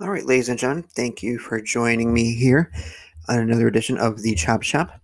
All 0.00 0.08
right, 0.08 0.24
ladies 0.24 0.48
and 0.48 0.58
gentlemen, 0.58 0.84
thank 0.84 1.22
you 1.22 1.38
for 1.38 1.60
joining 1.60 2.14
me 2.14 2.34
here 2.34 2.72
on 3.28 3.38
another 3.38 3.68
edition 3.68 3.98
of 3.98 4.22
the 4.22 4.34
Chop 4.34 4.62
Shop. 4.62 4.98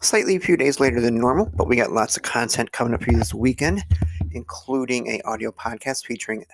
Slightly 0.00 0.34
a 0.34 0.40
few 0.40 0.56
days 0.56 0.80
later 0.80 1.00
than 1.00 1.16
normal, 1.16 1.48
but 1.54 1.68
we 1.68 1.76
got 1.76 1.92
lots 1.92 2.16
of 2.16 2.24
content 2.24 2.72
coming 2.72 2.92
up 2.92 3.04
here 3.04 3.16
this 3.16 3.32
weekend, 3.32 3.84
including 4.32 5.06
a 5.06 5.20
audio 5.20 5.52
podcast 5.52 6.06
featuring 6.06 6.44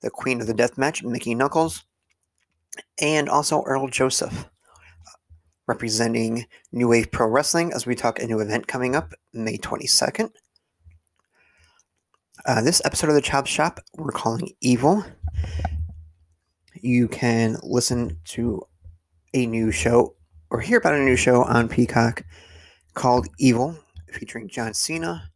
the 0.00 0.08
Queen 0.08 0.40
of 0.40 0.46
the 0.46 0.54
Deathmatch, 0.54 1.04
Mickie 1.04 1.34
Knuckles, 1.34 1.84
and 2.98 3.28
also 3.28 3.62
Earl 3.64 3.88
Joseph, 3.88 4.48
representing 5.66 6.46
New 6.72 6.88
Wave 6.88 7.12
Pro 7.12 7.26
Wrestling 7.28 7.74
as 7.74 7.84
we 7.84 7.94
talk 7.94 8.20
a 8.20 8.26
new 8.26 8.40
event 8.40 8.68
coming 8.68 8.96
up 8.96 9.12
May 9.34 9.58
22nd. 9.58 10.30
Uh, 12.46 12.62
this 12.62 12.80
episode 12.86 13.10
of 13.10 13.14
the 13.14 13.20
Chop 13.20 13.46
Shop 13.46 13.80
we're 13.98 14.12
calling 14.12 14.48
Evil 14.62 15.04
you 16.82 17.06
can 17.06 17.56
listen 17.62 18.18
to 18.24 18.60
a 19.34 19.46
new 19.46 19.70
show 19.70 20.16
or 20.50 20.60
hear 20.60 20.78
about 20.78 20.94
a 20.94 20.98
new 20.98 21.16
show 21.16 21.44
on 21.44 21.68
Peacock 21.68 22.24
called 22.94 23.28
Evil, 23.38 23.78
featuring 24.12 24.48
John 24.48 24.74
Cena. 24.74 25.30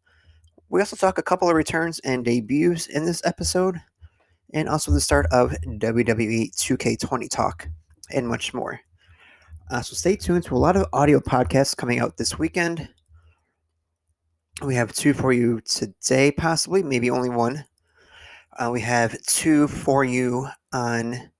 We 0.69 0.81
also 0.81 0.97
talk 0.97 1.19
a 1.19 1.23
couple 1.23 1.49
of 1.49 1.55
returns 1.55 2.01
and 2.01 2.25
debuts 2.25 2.89
in 2.89 3.07
this 3.07 3.23
episode, 3.25 3.81
and 4.53 4.69
also 4.69 4.91
the 4.91 5.01
start 5.01 5.27
of 5.31 5.53
WWE 5.65 6.51
2K20 6.55 7.31
talk, 7.31 7.69
and 8.13 8.29
much 8.29 8.53
more. 8.53 8.81
Uh, 9.71 9.81
so 9.81 9.95
stay 9.95 10.17
tuned 10.17 10.45
to 10.45 10.57
a 10.57 10.59
lot 10.59 10.77
of 10.77 10.87
audio 10.93 11.21
podcasts 11.21 11.77
coming 11.77 12.01
out 12.01 12.17
this 12.17 12.39
weekend. 12.39 12.89
We 14.63 14.75
have 14.75 14.93
two 14.93 15.15
for 15.15 15.33
you 15.33 15.61
today, 15.61 16.33
possibly, 16.33 16.83
maybe 16.83 17.09
only 17.09 17.31
one. 17.31 17.65
Uh, 18.59 18.71
we 18.73 18.81
have 18.81 19.21
two 19.23 19.69
for 19.69 20.05
you 20.05 20.49
on 20.73 21.31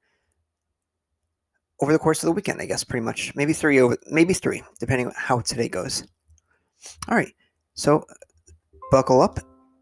over 1.81 1.93
the 1.93 1.99
course 1.99 2.23
of 2.23 2.27
the 2.27 2.33
weekend, 2.33 2.61
I 2.61 2.67
guess, 2.67 2.85
pretty 2.85 3.05
much. 3.05 3.35
Maybe 3.35 3.53
three 3.53 3.81
over, 3.81 3.97
maybe 4.11 4.35
three, 4.35 4.63
depending 4.79 5.09
on 5.09 5.15
how 5.17 5.41
today 5.41 5.69
goes. 5.69 6.07
All 7.09 7.17
right, 7.17 7.33
so 7.75 8.05
buckle 8.91 9.21
up 9.21 9.39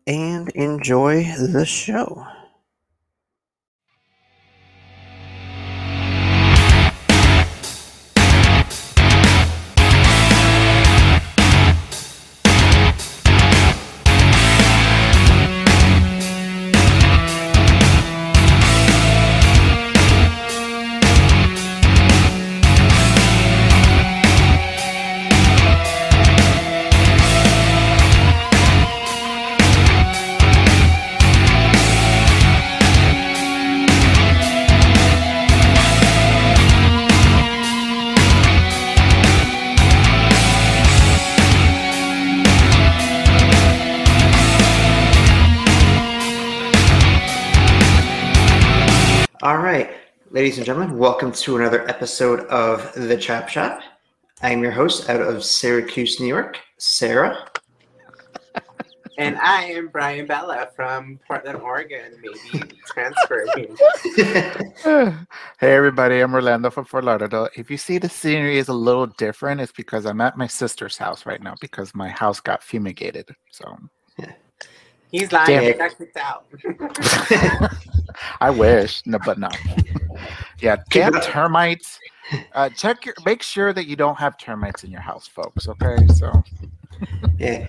and 0.06 0.48
enjoy 0.50 1.24
the 1.24 1.64
show. 1.64 2.24
Ladies 50.34 50.56
and 50.56 50.66
gentlemen, 50.66 50.98
welcome 50.98 51.30
to 51.30 51.56
another 51.58 51.88
episode 51.88 52.40
of 52.46 52.92
The 52.94 53.16
Chop 53.16 53.48
Shop. 53.48 53.80
I'm 54.42 54.64
your 54.64 54.72
host 54.72 55.08
out 55.08 55.20
of 55.20 55.44
Syracuse, 55.44 56.18
New 56.18 56.26
York, 56.26 56.58
Sarah. 56.76 57.48
And 59.16 59.38
I 59.38 59.66
am 59.66 59.86
Bryan 59.86 60.26
Bella 60.26 60.70
from 60.74 61.20
Portland, 61.24 61.60
Oregon, 61.60 62.20
maybe 62.20 62.64
transferring. 62.84 63.76
hey 65.60 65.72
everybody, 65.72 66.18
I'm 66.18 66.34
Orlando 66.34 66.68
from 66.68 66.84
Fort 66.84 67.04
Lauderdale. 67.04 67.48
If 67.54 67.70
you 67.70 67.76
see 67.76 67.98
the 67.98 68.08
scenery 68.08 68.58
is 68.58 68.66
a 68.66 68.74
little 68.74 69.06
different, 69.06 69.60
it's 69.60 69.70
because 69.70 70.04
I'm 70.04 70.20
at 70.20 70.36
my 70.36 70.48
sister's 70.48 70.96
house 70.96 71.26
right 71.26 71.40
now 71.40 71.54
because 71.60 71.94
my 71.94 72.08
house 72.08 72.40
got 72.40 72.64
fumigated. 72.64 73.28
So 73.52 73.64
yeah. 73.68 73.86
He's 75.14 75.30
lying. 75.30 75.46
Damn. 75.46 75.62
He 75.62 75.72
got 75.74 75.96
kicked 75.96 76.16
out. 76.16 76.44
I 78.40 78.50
wish, 78.50 79.00
no, 79.06 79.20
but 79.24 79.38
no. 79.38 79.48
Yeah, 80.58 80.82
damn 80.90 81.12
termites. 81.20 82.00
Uh, 82.52 82.68
check 82.70 83.06
your. 83.06 83.14
Make 83.24 83.40
sure 83.40 83.72
that 83.72 83.86
you 83.86 83.94
don't 83.94 84.18
have 84.18 84.36
termites 84.38 84.82
in 84.82 84.90
your 84.90 85.02
house, 85.02 85.28
folks. 85.28 85.68
Okay, 85.68 86.04
so. 86.08 86.42
yeah, 87.38 87.68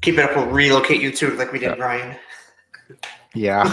keep 0.00 0.14
it 0.14 0.20
up. 0.20 0.34
We'll 0.34 0.46
relocate 0.46 1.02
you 1.02 1.12
too, 1.12 1.36
like 1.36 1.52
we 1.52 1.58
did, 1.58 1.72
yeah. 1.72 1.74
Bryan. 1.74 2.16
Yeah. 3.34 3.64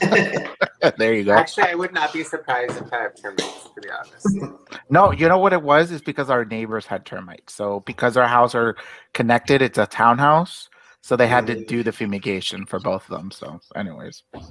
there 0.96 1.14
you 1.14 1.22
go. 1.22 1.34
Actually, 1.34 1.68
I 1.68 1.76
would 1.76 1.92
not 1.92 2.12
be 2.12 2.24
surprised 2.24 2.76
if 2.76 2.92
I 2.92 3.02
have 3.02 3.14
termites, 3.14 3.68
to 3.72 3.80
be 3.80 3.88
honest. 3.88 4.60
No, 4.90 5.12
you 5.12 5.28
know 5.28 5.38
what 5.38 5.52
it 5.52 5.62
was? 5.62 5.92
Is 5.92 6.00
because 6.00 6.28
our 6.28 6.44
neighbors 6.44 6.86
had 6.86 7.04
termites. 7.04 7.54
So 7.54 7.84
because 7.86 8.16
our 8.16 8.26
house 8.26 8.52
are 8.56 8.74
connected, 9.12 9.62
it's 9.62 9.78
a 9.78 9.86
townhouse. 9.86 10.68
So 11.02 11.16
they 11.16 11.26
had 11.26 11.46
to 11.48 11.64
do 11.64 11.82
the 11.82 11.92
fumigation 11.92 12.64
for 12.64 12.78
both 12.78 13.02
of 13.10 13.16
them. 13.18 13.30
So, 13.32 13.60
anyways. 13.74 14.22
All 14.34 14.42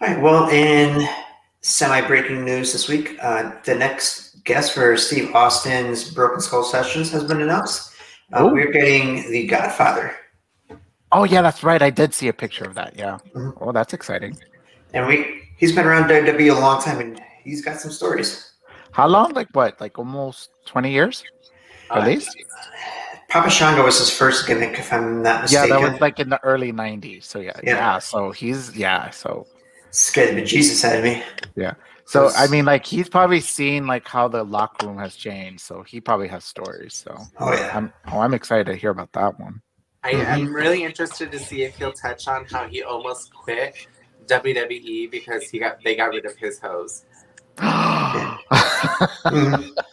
right. 0.00 0.20
Well, 0.20 0.48
in 0.48 1.08
semi-breaking 1.60 2.44
news 2.44 2.72
this 2.72 2.88
week, 2.88 3.16
uh, 3.22 3.52
the 3.64 3.76
next 3.76 4.42
guest 4.44 4.72
for 4.72 4.96
Steve 4.96 5.32
Austin's 5.34 6.12
Broken 6.12 6.40
Skull 6.40 6.64
Sessions 6.64 7.10
has 7.12 7.22
been 7.22 7.40
announced. 7.40 7.92
Uh, 8.32 8.50
we're 8.52 8.72
getting 8.72 9.30
the 9.30 9.46
Godfather. 9.46 10.14
Oh 11.12 11.24
yeah, 11.24 11.40
that's 11.40 11.62
right. 11.62 11.80
I 11.80 11.90
did 11.90 12.12
see 12.12 12.28
a 12.28 12.32
picture 12.32 12.64
of 12.64 12.74
that. 12.74 12.94
Yeah. 12.98 13.18
Mm-hmm. 13.34 13.62
Oh, 13.62 13.72
that's 13.72 13.94
exciting. 13.94 14.36
And 14.92 15.06
we 15.06 15.42
he's 15.56 15.74
been 15.74 15.86
around 15.86 16.10
WWE 16.10 16.54
a 16.54 16.60
long 16.60 16.82
time, 16.82 17.00
and 17.00 17.20
he's 17.44 17.64
got 17.64 17.80
some 17.80 17.90
stories. 17.90 18.52
How 18.92 19.06
long? 19.06 19.32
Like 19.32 19.48
what? 19.52 19.80
Like 19.80 19.98
almost 19.98 20.50
twenty 20.66 20.92
years, 20.92 21.24
at 21.90 22.02
uh, 22.02 22.06
least. 22.06 22.36
Papa 23.28 23.50
Shango 23.50 23.84
was 23.84 23.98
his 23.98 24.10
first 24.10 24.46
gimmick, 24.46 24.78
if 24.78 24.90
I'm 24.90 25.22
not 25.22 25.42
mistaken. 25.42 25.68
Yeah, 25.68 25.80
that 25.80 25.92
was 25.92 26.00
like 26.00 26.18
in 26.18 26.30
the 26.30 26.42
early 26.42 26.72
'90s. 26.72 27.24
So 27.24 27.40
yeah, 27.40 27.52
yeah. 27.62 27.74
yeah 27.74 27.98
so 27.98 28.30
he's 28.30 28.74
yeah. 28.74 29.10
So 29.10 29.46
scared 29.90 30.36
the 30.36 30.42
Jesus 30.42 30.82
out 30.84 30.96
of 30.96 31.04
me. 31.04 31.22
Yeah. 31.54 31.74
So 32.06 32.30
I 32.34 32.46
mean, 32.46 32.64
like 32.64 32.86
he's 32.86 33.06
probably 33.06 33.40
seen 33.40 33.86
like 33.86 34.08
how 34.08 34.28
the 34.28 34.42
locker 34.42 34.86
room 34.86 34.96
has 34.96 35.14
changed. 35.14 35.60
So 35.60 35.82
he 35.82 36.00
probably 36.00 36.28
has 36.28 36.42
stories. 36.42 36.94
So 36.94 37.18
oh 37.38 37.52
yeah, 37.52 37.70
I'm 37.74 37.92
oh 38.10 38.20
I'm 38.20 38.32
excited 38.32 38.64
to 38.66 38.74
hear 38.74 38.90
about 38.90 39.12
that 39.12 39.38
one. 39.38 39.60
I 40.02 40.12
am 40.12 40.46
mm-hmm. 40.46 40.54
really 40.54 40.84
interested 40.84 41.30
to 41.32 41.38
see 41.38 41.64
if 41.64 41.76
he'll 41.76 41.92
touch 41.92 42.28
on 42.28 42.46
how 42.46 42.66
he 42.66 42.82
almost 42.82 43.34
quit 43.34 43.74
WWE 44.24 45.10
because 45.10 45.50
he 45.50 45.58
got 45.58 45.84
they 45.84 45.96
got 45.96 46.10
rid 46.10 46.24
of 46.24 46.34
his 46.36 46.58
hose. 46.58 47.04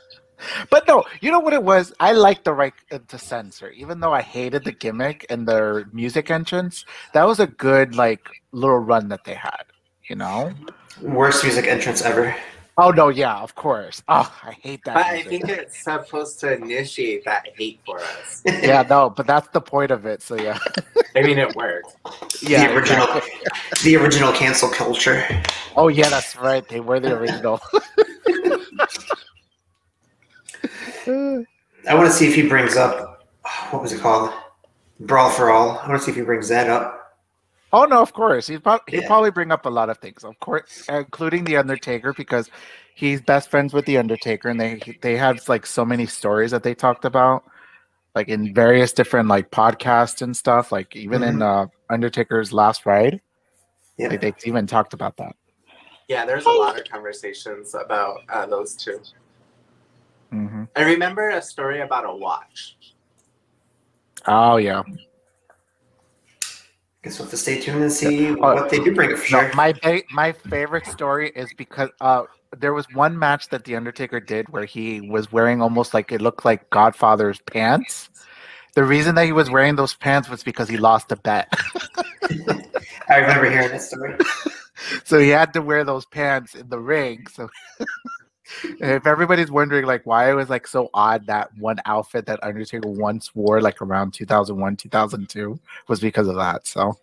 mm-hmm. 0.46 0.64
But 0.70 0.88
no, 0.88 1.04
you 1.22 1.32
know 1.32 1.40
what 1.40 1.54
it 1.54 1.64
was? 1.64 1.94
I 2.00 2.14
liked 2.14 2.46
the 2.46 2.54
right 2.54 2.74
uh, 2.92 3.00
to 3.08 3.18
censor, 3.18 3.70
even 3.72 4.00
though 4.00 4.14
I 4.14 4.22
hated 4.22 4.64
the 4.64 4.72
gimmick 4.72 5.26
and 5.30 5.48
their 5.48 5.86
music 5.92 6.30
entrance. 6.32 6.86
That 7.14 7.26
was 7.26 7.40
a 7.40 7.48
good 7.48 7.96
like 7.96 8.28
little 8.52 8.80
run 8.80 9.10
that 9.10 9.24
they 9.24 9.36
had. 9.36 9.64
You 10.10 10.16
know, 10.16 10.54
worst 11.02 11.44
music 11.44 11.66
entrance 11.66 12.02
ever. 12.02 12.36
Oh 12.78 12.90
no, 12.90 13.08
yeah, 13.08 13.38
of 13.38 13.56
course. 13.56 14.04
Oh, 14.10 14.30
I 14.44 14.52
hate 14.52 14.84
that. 14.84 14.96
But 14.96 15.14
music. 15.14 15.26
I 15.26 15.30
think 15.30 15.50
it's 15.50 15.84
supposed 15.84 16.42
to 16.42 16.56
initiate 16.56 17.24
that 17.24 17.48
hate 17.56 17.80
for 17.86 18.00
us. 18.00 18.44
yeah, 18.46 18.84
no, 18.90 19.10
but 19.10 19.26
that's 19.26 19.48
the 19.50 19.62
point 19.62 19.92
of 19.92 20.06
it. 20.06 20.22
So 20.22 20.36
yeah. 20.36 20.60
I 21.16 21.22
mean, 21.22 21.38
it 21.38 21.56
worked. 21.56 21.96
Yeah, 22.42 22.68
the 22.68 22.76
original, 22.76 23.22
the 23.84 23.96
original 23.96 24.34
cancel 24.34 24.70
culture. 24.70 25.26
Oh 25.78 25.88
yeah, 25.88 26.10
that's 26.10 26.36
right. 26.36 26.68
They 26.68 26.82
were 26.82 27.00
the 27.00 27.18
original. 27.18 27.62
I 31.88 31.94
want 31.94 32.08
to 32.08 32.12
see 32.12 32.28
if 32.28 32.36
he 32.36 32.48
brings 32.48 32.76
up 32.76 33.28
what 33.70 33.82
was 33.82 33.92
it 33.92 34.02
called, 34.02 34.34
Brawl 35.00 35.30
for 35.30 35.50
All. 35.50 35.80
I 35.80 35.88
want 35.88 36.00
to 36.00 36.06
see 36.06 36.12
if 36.12 36.18
he 36.18 36.24
brings 36.24 36.50
that 36.50 36.70
up. 36.70 37.02
Oh 37.74 37.86
no, 37.86 38.02
of 38.02 38.14
course 38.14 38.48
he'd, 38.48 38.64
pro- 38.64 38.80
he'd 38.88 39.06
probably 39.06 39.32
bring 39.32 39.52
up 39.52 39.66
a 39.66 39.70
lot 39.70 39.90
of 39.90 39.98
things, 39.98 40.24
of 40.24 40.40
course, 40.40 40.86
including 40.88 41.44
the 41.44 41.58
Undertaker 41.58 42.14
because 42.14 42.50
he's 42.94 43.22
best 43.22 43.52
friends 43.52 43.74
with 43.74 43.86
the 43.86 43.98
Undertaker, 43.98 44.48
and 44.48 44.60
they 44.60 44.80
they 45.02 45.18
have 45.18 45.48
like 45.50 45.66
so 45.66 45.84
many 45.84 46.06
stories 46.06 46.52
that 46.52 46.64
they 46.64 46.74
talked 46.74 47.04
about, 47.04 47.44
like 48.16 48.30
in 48.30 48.54
various 48.54 48.94
different 48.94 49.28
like 49.28 49.52
podcasts 49.52 50.22
and 50.22 50.38
stuff. 50.38 50.72
Like 50.72 50.96
even 50.96 51.22
mm-hmm. 51.22 51.36
in 51.36 51.42
uh, 51.42 51.68
Undertaker's 51.90 52.54
Last 52.54 52.86
Ride, 52.86 53.20
yeah, 53.98 54.08
like, 54.08 54.22
they 54.22 54.34
even 54.46 54.68
talked 54.68 54.94
about 54.94 55.18
that. 55.18 55.36
Yeah, 56.08 56.26
there's 56.26 56.46
a 56.46 56.50
lot 56.50 56.80
of 56.80 56.88
conversations 56.88 57.76
about 57.76 58.22
uh, 58.30 58.46
those 58.46 58.76
two. 58.76 59.02
Mm-hmm. 60.34 60.64
I 60.76 60.82
remember 60.84 61.30
a 61.30 61.42
story 61.42 61.82
about 61.82 62.06
a 62.06 62.16
watch. 62.16 62.78
Oh 64.28 64.58
yeah. 64.58 64.84
Guess 67.04 67.20
we'll 67.20 67.26
have 67.26 67.32
to 67.32 67.38
stay 67.38 67.62
tuned 67.62 67.84
and 67.84 67.92
see 67.92 68.32
Oh, 68.32 68.56
what 68.56 68.70
they 68.70 68.80
do 68.80 68.94
bring 68.96 69.16
for 69.16 69.32
No, 69.32 69.42
sure. 69.42 69.54
my 69.54 69.74
my 70.12 70.32
favorite 70.32 70.88
story 70.88 71.32
is 71.36 71.48
because 71.56 71.90
uh 72.02 72.24
there 72.58 72.74
was 72.74 72.86
one 72.94 73.18
match 73.20 73.50
that 73.50 73.66
the 73.66 73.76
Undertaker 73.76 74.20
did 74.20 74.50
where 74.50 74.66
he 74.66 75.02
was 75.02 75.32
wearing 75.32 75.62
almost 75.62 75.94
like 75.94 76.12
it 76.12 76.22
looked 76.22 76.46
like 76.46 76.70
Godfather's 76.70 77.40
pants. 77.42 78.10
The 78.76 78.84
reason 78.84 79.16
that 79.16 79.26
he 79.26 79.32
was 79.32 79.50
wearing 79.52 79.76
those 79.76 79.94
pants 79.94 80.30
was 80.30 80.44
because 80.44 80.68
he 80.68 80.78
lost 80.78 81.12
a 81.12 81.16
bet. 81.18 81.48
I 83.10 83.18
remember 83.20 83.50
hearing 83.50 83.70
this 83.70 83.88
story. 83.90 84.18
so 85.04 85.20
he 85.20 85.30
had 85.30 85.54
to 85.54 85.62
wear 85.62 85.84
those 85.84 86.06
pants 86.06 86.56
in 86.56 86.70
the 86.70 86.80
ring. 86.80 87.26
So 87.32 87.50
if 88.64 89.06
everybody's 89.08 89.50
wondering 89.52 89.86
like 89.86 90.06
why 90.06 90.30
it 90.30 90.34
was 90.34 90.50
like 90.50 90.68
so 90.68 90.90
odd 90.94 91.26
that 91.28 91.50
one 91.58 91.78
outfit 91.86 92.26
that 92.28 92.44
Undertaker 92.44 92.88
once 92.88 93.34
wore 93.36 93.62
like 93.62 93.82
around 93.82 94.14
2001, 94.14 94.76
2002 94.76 95.60
was 95.88 96.00
because 96.00 96.28
of 96.28 96.36
that. 96.36 96.68
So 96.68 96.98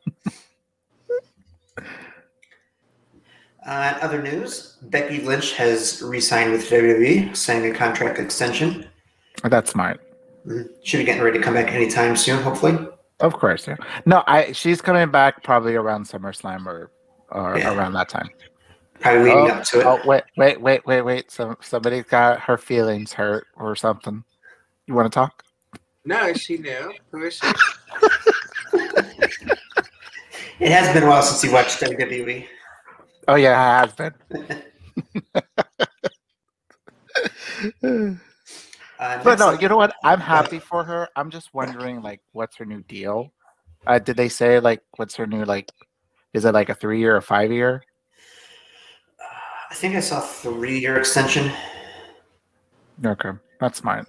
Uh, 3.64 3.96
other 4.02 4.20
news, 4.20 4.76
Becky 4.82 5.20
Lynch 5.22 5.52
has 5.54 6.02
re-signed 6.02 6.50
with 6.50 6.68
WWE, 6.68 7.32
signing 7.36 7.70
a 7.72 7.74
contract 7.74 8.18
extension. 8.18 8.88
that's 9.44 9.70
smart. 9.70 10.00
Mhm. 10.46 10.68
Should 10.82 10.98
be 10.98 11.04
getting 11.04 11.22
ready 11.22 11.38
to 11.38 11.44
come 11.44 11.54
back 11.54 11.70
anytime 11.72 12.16
soon, 12.16 12.42
hopefully. 12.42 12.76
Of 13.20 13.34
course, 13.34 13.68
yeah. 13.68 13.76
No, 14.04 14.24
I 14.26 14.50
she's 14.50 14.80
coming 14.82 15.08
back 15.12 15.44
probably 15.44 15.76
around 15.76 16.06
SummerSlam 16.08 16.66
or 16.66 16.90
or 17.30 17.56
Yeah. 17.56 17.76
around 17.76 17.92
that 17.92 18.08
time. 18.08 18.30
Probably 19.02 19.22
leading 19.24 19.38
oh, 19.38 19.48
up 19.48 19.64
to 19.64 19.80
it. 19.80 19.86
oh, 19.86 20.00
wait, 20.06 20.22
wait, 20.36 20.60
wait, 20.60 20.86
wait, 20.86 21.02
wait. 21.02 21.30
Some 21.30 21.56
somebody's 21.60 22.04
got 22.04 22.40
her 22.40 22.56
feelings 22.56 23.12
hurt 23.12 23.46
or 23.56 23.76
something. 23.76 24.24
You 24.86 24.94
want 24.94 25.12
to 25.12 25.14
talk? 25.14 25.44
No, 26.04 26.32
she 26.32 26.58
knew. 26.58 26.92
Who 27.10 27.22
is 27.24 27.34
she? 27.34 27.46
It 30.62 30.70
has 30.70 30.94
been 30.94 31.02
a 31.02 31.08
while 31.08 31.22
since 31.22 31.42
you 31.42 31.52
watched 31.52 31.80
WWE. 31.80 32.46
Oh 33.26 33.34
yeah, 33.34 33.60
I 33.60 33.80
have 33.80 33.96
been. 33.96 34.14
Uh, 39.02 39.20
but 39.24 39.36
no, 39.40 39.48
up- 39.48 39.60
you 39.60 39.68
know 39.68 39.76
what? 39.76 39.92
I'm 40.04 40.20
happy 40.20 40.60
for 40.60 40.84
her. 40.84 41.08
I'm 41.16 41.28
just 41.28 41.52
wondering, 41.52 42.02
like, 42.02 42.20
what's 42.30 42.56
her 42.58 42.64
new 42.64 42.82
deal? 42.82 43.32
Uh, 43.84 43.98
did 43.98 44.16
they 44.16 44.28
say 44.28 44.60
like 44.60 44.80
what's 44.96 45.16
her 45.16 45.26
new 45.26 45.44
like? 45.44 45.72
Is 46.32 46.44
it 46.44 46.54
like 46.54 46.68
a 46.68 46.74
three 46.74 47.00
year 47.00 47.16
or 47.16 47.20
five 47.20 47.50
year? 47.50 47.82
I 49.72 49.74
think 49.74 49.96
I 49.96 50.00
saw 50.00 50.20
three-year 50.20 50.98
extension. 50.98 51.50
Okay, 53.02 53.30
that's 53.58 53.78
smart. 53.78 54.06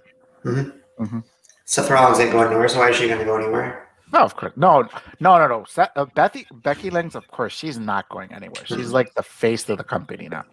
Seth 1.64 1.88
Rollins 1.88 2.20
ain't 2.20 2.32
going 2.32 2.50
nowhere, 2.50 2.68
so 2.68 2.80
why 2.80 2.90
is 2.90 2.96
she 2.96 3.06
going 3.06 3.18
to 3.18 3.24
go 3.24 3.38
anywhere? 3.38 3.88
No, 4.12 4.18
of 4.18 4.36
course. 4.36 4.52
No, 4.56 4.86
no, 5.20 5.38
no, 5.38 5.48
no. 5.48 5.64
Sa- 5.66 5.88
uh, 5.96 6.04
Bethy, 6.04 6.44
Becky 6.62 6.90
Lynch, 6.90 7.14
of 7.14 7.26
course, 7.28 7.54
she's 7.54 7.78
not 7.78 8.06
going 8.10 8.30
anywhere. 8.30 8.66
She's 8.66 8.76
mm-hmm. 8.76 8.90
like 8.92 9.14
the 9.14 9.22
face 9.22 9.66
of 9.70 9.78
the 9.78 9.84
company 9.84 10.28
now. 10.28 10.44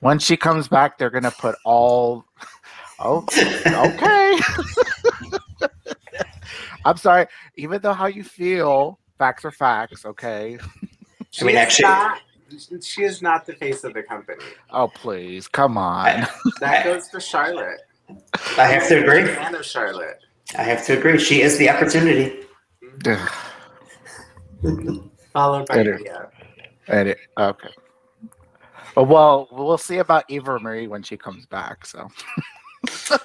Once 0.00 0.24
she 0.24 0.36
comes 0.36 0.66
back, 0.66 0.98
they're 0.98 1.10
gonna 1.10 1.30
put 1.30 1.54
all. 1.64 2.24
Oh, 3.02 3.24
okay. 3.66 4.38
I'm 6.84 6.98
sorry. 6.98 7.28
Even 7.56 7.80
though 7.80 7.94
how 7.94 8.08
you 8.08 8.22
feel, 8.22 8.98
facts 9.16 9.42
are 9.46 9.50
facts. 9.50 10.04
Okay. 10.04 10.58
I 10.58 10.82
mean, 10.82 10.90
She 11.30 11.46
is 11.46 11.54
actually- 11.54 11.84
not, 11.84 12.20
she 12.82 13.02
is 13.02 13.22
not 13.22 13.46
the 13.46 13.54
face 13.54 13.84
of 13.84 13.94
the 13.94 14.02
company. 14.02 14.44
Oh 14.70 14.88
please, 14.88 15.48
come 15.48 15.78
on. 15.78 16.26
That 16.60 16.84
goes 16.84 17.08
for 17.08 17.20
Charlotte. 17.20 17.80
I 18.58 18.66
have 18.66 18.86
to 18.88 19.02
agree. 19.02 19.24
Fan 19.26 19.54
of 19.54 19.64
Charlotte. 19.64 20.18
I 20.58 20.62
have 20.62 20.84
to 20.86 20.98
agree. 20.98 21.18
She 21.18 21.42
is 21.42 21.56
the 21.58 21.70
opportunity. 21.70 22.40
Followed 25.32 25.66
by 25.68 25.76
Better. 25.76 25.96
Rhea. 25.96 26.28
Edit. 26.88 27.18
Okay. 27.38 27.68
Well, 28.96 29.46
we'll 29.52 29.78
see 29.78 29.98
about 29.98 30.24
Eva 30.28 30.58
Marie 30.58 30.88
when 30.88 31.02
she 31.02 31.16
comes 31.16 31.46
back. 31.46 31.86
So. 31.86 32.08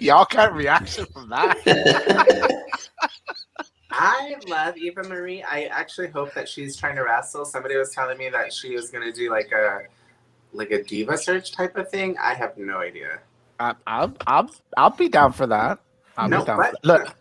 Y'all 0.00 0.26
got 0.28 0.52
reaction 0.54 1.06
from 1.06 1.28
that. 1.28 1.56
I 4.18 4.34
love 4.48 4.76
Eva 4.76 5.04
Marie. 5.04 5.42
I 5.42 5.64
actually 5.64 6.08
hope 6.08 6.34
that 6.34 6.48
she's 6.48 6.76
trying 6.76 6.96
to 6.96 7.02
wrestle. 7.02 7.44
Somebody 7.44 7.76
was 7.76 7.90
telling 7.90 8.18
me 8.18 8.28
that 8.30 8.52
she 8.52 8.74
was 8.74 8.90
gonna 8.90 9.12
do 9.12 9.30
like 9.30 9.52
a 9.52 9.82
like 10.52 10.70
a 10.72 10.82
diva 10.82 11.16
search 11.16 11.52
type 11.52 11.76
of 11.76 11.88
thing. 11.88 12.16
I 12.18 12.34
have 12.34 12.56
no 12.56 12.78
idea. 12.78 13.20
I, 13.60 13.74
I'll, 13.86 14.14
I'll, 14.26 14.50
I'll 14.76 14.90
be 14.90 15.08
down 15.08 15.32
for 15.32 15.46
that. 15.46 15.78
I'll 16.16 16.28
No, 16.28 16.40
be 16.40 16.46
down. 16.46 16.58
look, 16.84 17.16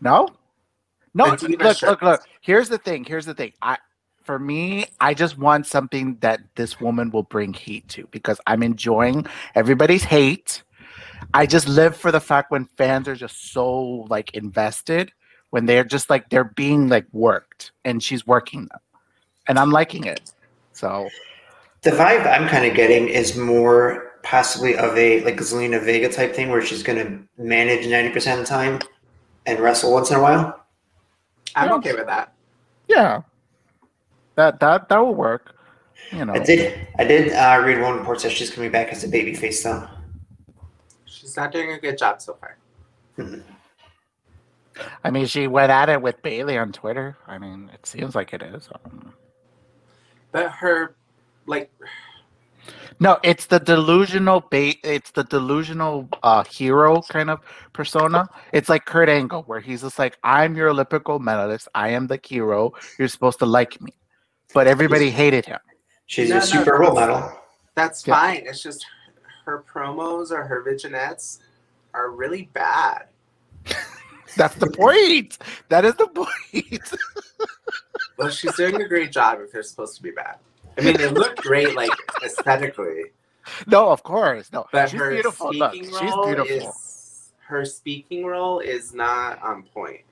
no, 0.00 0.28
no. 1.14 1.34
The 1.36 1.48
Look, 1.48 1.82
look, 1.82 2.02
look. 2.02 2.22
Here's 2.40 2.68
the 2.68 2.78
thing. 2.78 3.04
Here's 3.04 3.26
the 3.26 3.34
thing. 3.34 3.52
I, 3.62 3.78
for 4.22 4.38
me, 4.38 4.86
I 5.00 5.14
just 5.14 5.38
want 5.38 5.66
something 5.66 6.16
that 6.20 6.40
this 6.56 6.80
woman 6.80 7.10
will 7.10 7.22
bring 7.22 7.52
heat 7.52 7.88
to 7.90 8.06
because 8.10 8.40
I'm 8.46 8.62
enjoying 8.62 9.26
everybody's 9.54 10.04
hate. 10.04 10.62
I 11.32 11.46
just 11.46 11.68
live 11.68 11.96
for 11.96 12.12
the 12.12 12.20
fact 12.20 12.50
when 12.50 12.66
fans 12.76 13.08
are 13.08 13.14
just 13.16 13.52
so 13.52 14.06
like 14.08 14.34
invested, 14.34 15.12
when 15.50 15.66
they're 15.66 15.84
just 15.84 16.10
like 16.10 16.28
they're 16.30 16.44
being 16.56 16.88
like 16.88 17.06
worked, 17.12 17.72
and 17.84 18.02
she's 18.02 18.26
working 18.26 18.66
them, 18.66 18.80
and 19.48 19.58
I'm 19.58 19.70
liking 19.70 20.04
it. 20.04 20.32
So 20.72 21.08
The 21.82 21.90
vibe 21.92 22.26
I'm 22.26 22.48
kind 22.48 22.66
of 22.66 22.74
getting 22.76 23.08
is 23.08 23.36
more 23.36 24.12
possibly 24.22 24.76
of 24.76 24.96
a 24.98 25.22
like 25.24 25.36
Zelina 25.36 25.82
Vega 25.82 26.08
type 26.08 26.34
thing 26.34 26.50
where 26.50 26.60
she's 26.62 26.82
going 26.82 26.98
to 26.98 27.42
manage 27.42 27.86
90% 27.86 28.32
of 28.32 28.38
the 28.40 28.44
time 28.44 28.80
and 29.46 29.60
wrestle 29.60 29.92
once 29.92 30.10
in 30.10 30.16
a 30.16 30.20
while. 30.22 30.64
I'm 31.54 31.68
Yeah. 31.68 31.74
okay 31.76 31.92
with 31.94 32.06
that. 32.06 32.32
yeah, 32.88 33.22
that 34.34 34.58
that 34.60 34.88
that 34.88 34.98
will 34.98 35.14
work. 35.14 35.54
You 36.12 36.24
know, 36.24 36.34
I 36.34 36.38
did 36.40 36.86
I 36.98 37.04
did 37.04 37.32
uh, 37.32 37.62
read 37.64 37.80
one 37.80 37.98
report 37.98 38.20
that 38.22 38.30
she's 38.32 38.50
coming 38.50 38.70
back 38.70 38.88
as 38.88 39.02
a 39.04 39.08
baby 39.08 39.34
face 39.34 39.62
though. 39.62 39.88
She's 41.06 41.36
not 41.36 41.50
doing 41.52 41.72
a 41.72 41.78
good 41.78 41.96
job 41.98 42.20
so 42.20 42.34
far. 42.34 42.56
I 45.04 45.10
mean, 45.10 45.26
she 45.26 45.46
went 45.46 45.70
at 45.70 45.88
it 45.88 46.00
with 46.02 46.20
Bayley 46.22 46.58
on 46.58 46.72
Twitter. 46.72 47.16
I 47.26 47.38
mean, 47.38 47.70
it 47.72 47.86
seems 47.86 48.14
like 48.14 48.32
it 48.32 48.42
is. 48.42 48.68
But 50.32 50.50
her 50.50 50.94
like 51.46 51.70
no, 52.98 53.18
it's 53.22 53.46
the 53.46 53.60
delusional 53.60 54.40
bait. 54.40 54.78
It's 54.82 55.10
the 55.10 55.24
delusional 55.24 56.08
uh, 56.22 56.42
hero 56.44 57.02
kind 57.02 57.30
of 57.30 57.40
persona. 57.72 58.28
It's 58.52 58.68
like 58.68 58.86
Kurt 58.86 59.08
Angle, 59.08 59.42
where 59.42 59.60
he's 59.60 59.82
just 59.82 59.98
like, 59.98 60.18
"I'm 60.24 60.56
your 60.56 60.70
Olympic 60.70 61.04
gold 61.04 61.22
medalist. 61.22 61.68
I 61.74 61.90
am 61.90 62.06
the 62.06 62.18
hero. 62.22 62.72
You're 62.98 63.08
supposed 63.08 63.38
to 63.40 63.46
like 63.46 63.80
me," 63.80 63.92
but 64.54 64.66
everybody 64.66 65.10
hated 65.10 65.44
him. 65.44 65.58
She's 66.06 66.30
No, 66.30 66.36
a 66.36 66.38
no, 66.40 66.44
super 66.44 66.72
no. 66.72 66.78
role 66.78 66.94
model. 66.94 67.32
that's 67.74 68.06
Yeah. 68.06 68.14
fine. 68.14 68.42
It's 68.46 68.62
just 68.62 68.84
her 69.44 69.62
promos 69.72 70.30
or 70.30 70.44
her 70.44 70.62
vignettes 70.62 71.40
are 71.94 72.10
really 72.10 72.48
bad. 72.52 73.08
That's 74.36 74.54
the 74.56 74.70
point. 74.70 75.38
That 75.68 75.84
is 75.84 75.94
the 75.94 76.08
point. 76.08 76.92
Well, 78.18 78.30
she's 78.30 78.54
doing 78.56 78.80
a 78.80 78.88
great 78.88 79.12
job 79.12 79.40
if 79.42 79.52
they're 79.52 79.62
supposed 79.62 79.94
to 79.96 80.02
be 80.02 80.10
bad. 80.10 80.36
I 80.78 80.80
mean, 80.80 80.96
they 80.96 81.08
look 81.08 81.36
great, 81.36 81.76
like 81.76 81.90
aesthetically, 82.24 83.12
no, 83.66 83.90
of 83.90 84.02
course, 84.02 84.52
no. 84.52 84.66
but 84.72 84.90
she's 84.90 85.00
her 85.00 85.10
beautiful. 85.10 85.52
Look, 85.52 85.72
speaking 85.72 85.90
she's 85.90 86.14
beautiful. 86.24 86.68
is 86.68 87.32
her 87.46 87.64
speaking 87.64 88.24
role 88.26 88.58
is 88.60 88.92
not 88.92 89.42
on 89.42 89.62
point. 89.62 90.02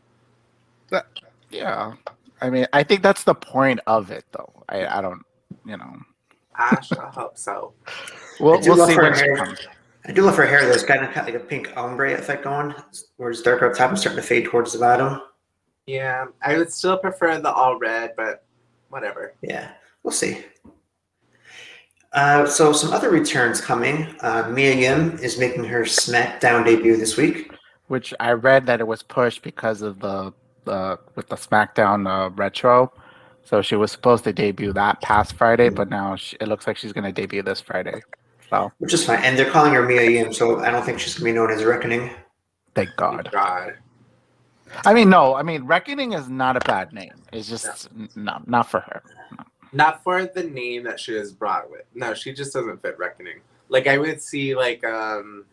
Yeah, 1.51 1.95
I 2.41 2.51
mean, 2.51 2.67
I 2.73 2.83
think 2.83 3.03
that's 3.03 3.25
the 3.25 3.35
point 3.35 3.81
of 3.87 4.11
it, 4.11 4.25
though. 4.33 4.53
I, 4.69 4.87
I 4.87 5.01
don't, 5.01 5.23
you 5.65 5.77
know. 5.77 5.99
Ash, 6.57 6.91
I 6.93 7.11
hope 7.11 7.39
so. 7.39 7.73
We'll, 8.41 8.59
I 8.59 8.61
do 8.61 8.71
we'll 8.71 8.79
love 8.79 8.89
see 8.89 8.95
her 8.95 9.03
when 9.03 9.15
she 9.15 9.35
comes. 9.35 9.59
I 10.07 10.13
do 10.13 10.23
love 10.23 10.37
her 10.37 10.47
hair 10.47 10.65
though. 10.67 10.73
It's 10.73 10.83
kind 10.83 11.05
of 11.05 11.15
got 11.15 11.25
like 11.25 11.35
a 11.35 11.41
pink 11.41 11.73
ombre 11.77 12.13
effect 12.15 12.45
going, 12.45 12.75
where 13.17 13.31
it's 13.31 13.43
darker 13.43 13.71
up 13.71 13.77
top 13.77 13.91
and 13.91 13.99
starting 13.99 14.21
to 14.21 14.27
fade 14.27 14.45
towards 14.47 14.73
the 14.73 14.79
bottom. 14.79 15.21
Yeah, 15.87 16.27
I 16.43 16.57
would 16.57 16.73
still 16.73 16.99
prefer 16.99 17.39
the 17.41 17.53
all 17.53 17.79
red, 17.79 18.13
but 18.17 18.45
whatever. 18.91 19.35
Yeah, 19.43 19.71
we'll 20.03 20.13
see. 20.13 20.45
Uh, 22.13 22.47
so 22.47 22.73
some 22.73 22.93
other 22.93 23.11
returns 23.11 23.61
coming. 23.61 24.15
Uh, 24.21 24.49
Mia 24.51 24.75
Yim 24.75 25.19
is 25.19 25.39
making 25.39 25.65
her 25.65 25.83
SmackDown 25.83 26.65
debut 26.65 26.97
this 26.97 27.17
week. 27.17 27.51
which 27.89 28.15
I 28.21 28.33
read 28.33 28.67
that 28.67 28.81
it 28.81 28.87
was 28.87 29.03
pushed 29.03 29.43
because 29.43 29.83
of 29.83 30.01
the 30.01 30.33
the 30.65 30.99
with 31.15 31.29
the 31.29 31.37
SmackDown 31.37 32.09
uh, 32.09 32.31
retro. 32.31 32.93
So 33.45 33.61
she 33.61 33.77
was 33.77 33.93
supposed 33.93 34.25
to 34.25 34.33
debut 34.33 34.73
that 34.73 35.03
past 35.03 35.35
Friday, 35.35 35.69
but 35.69 35.91
now 35.91 36.17
she, 36.17 36.37
it 36.41 36.49
looks 36.49 36.67
like 36.67 36.79
she's 36.79 36.95
going 36.95 37.05
to 37.05 37.13
debut 37.13 37.43
this 37.43 37.61
Friday. 37.61 38.03
So 38.51 38.73
Which 38.79 38.93
is 38.95 39.05
fine. 39.07 39.23
And 39.25 39.39
they're 39.39 39.51
calling 39.51 39.73
her 39.75 39.83
Mia 39.83 40.09
Yim, 40.11 40.33
so 40.33 40.61
I 40.61 40.71
don't 40.71 40.85
think 40.85 40.99
she's 40.99 41.15
going 41.15 41.27
to 41.27 41.33
be 41.33 41.35
known 41.35 41.51
as 41.51 41.65
Reckoning. 41.65 42.11
thank 42.75 42.95
God. 42.97 43.29
God. 43.33 43.75
I 44.85 44.95
mean, 44.95 45.09
no, 45.11 45.35
I 45.35 45.43
mean, 45.43 45.65
Reckoning 45.65 46.13
is 46.13 46.29
not 46.29 46.57
a 46.57 46.61
bad 46.61 46.93
name. 46.93 47.15
It's 47.33 47.49
just 47.49 47.89
n- 47.97 48.09
no, 48.17 48.43
not 48.47 48.69
for 48.71 48.81
her. 48.81 49.03
Not 49.73 50.03
for 50.03 50.25
the 50.27 50.43
name 50.45 50.85
that 50.85 50.99
she 51.01 51.13
was 51.13 51.33
brought 51.33 51.71
with. 51.71 51.83
No, 51.95 52.15
she 52.15 52.33
just 52.33 52.53
doesn't 52.53 52.81
fit 52.83 52.99
Reckoning. 52.99 53.41
Like 53.69 53.87
I 53.87 53.99
would 53.99 54.21
see 54.21 54.55
like 54.55 54.85
um 54.85 55.45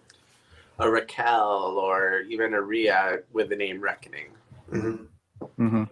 a 0.80 0.90
Raquel 0.90 1.78
or 1.80 2.22
even 2.30 2.54
a 2.54 2.62
Rhea 2.62 3.20
with 3.34 3.50
the 3.50 3.56
name 3.56 3.80
Reckoning. 3.82 4.28
Mhm. 4.72 5.06
hmm 5.58 5.84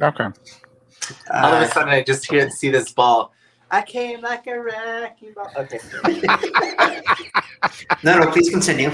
Okay. 0.00 0.24
All 0.24 1.54
of 1.54 1.60
Uh, 1.60 1.64
a 1.64 1.68
sudden, 1.68 1.88
I 1.90 2.02
just 2.02 2.28
hear 2.30 2.48
see 2.50 2.70
this 2.70 2.92
ball. 2.92 3.32
I 3.72 3.80
came 3.80 4.20
like 4.20 4.46
a 4.46 4.60
wrecking 4.60 5.32
ball. 5.32 5.50
Okay. 5.56 5.78
no, 8.04 8.18
no, 8.18 8.30
please 8.30 8.50
continue. 8.50 8.90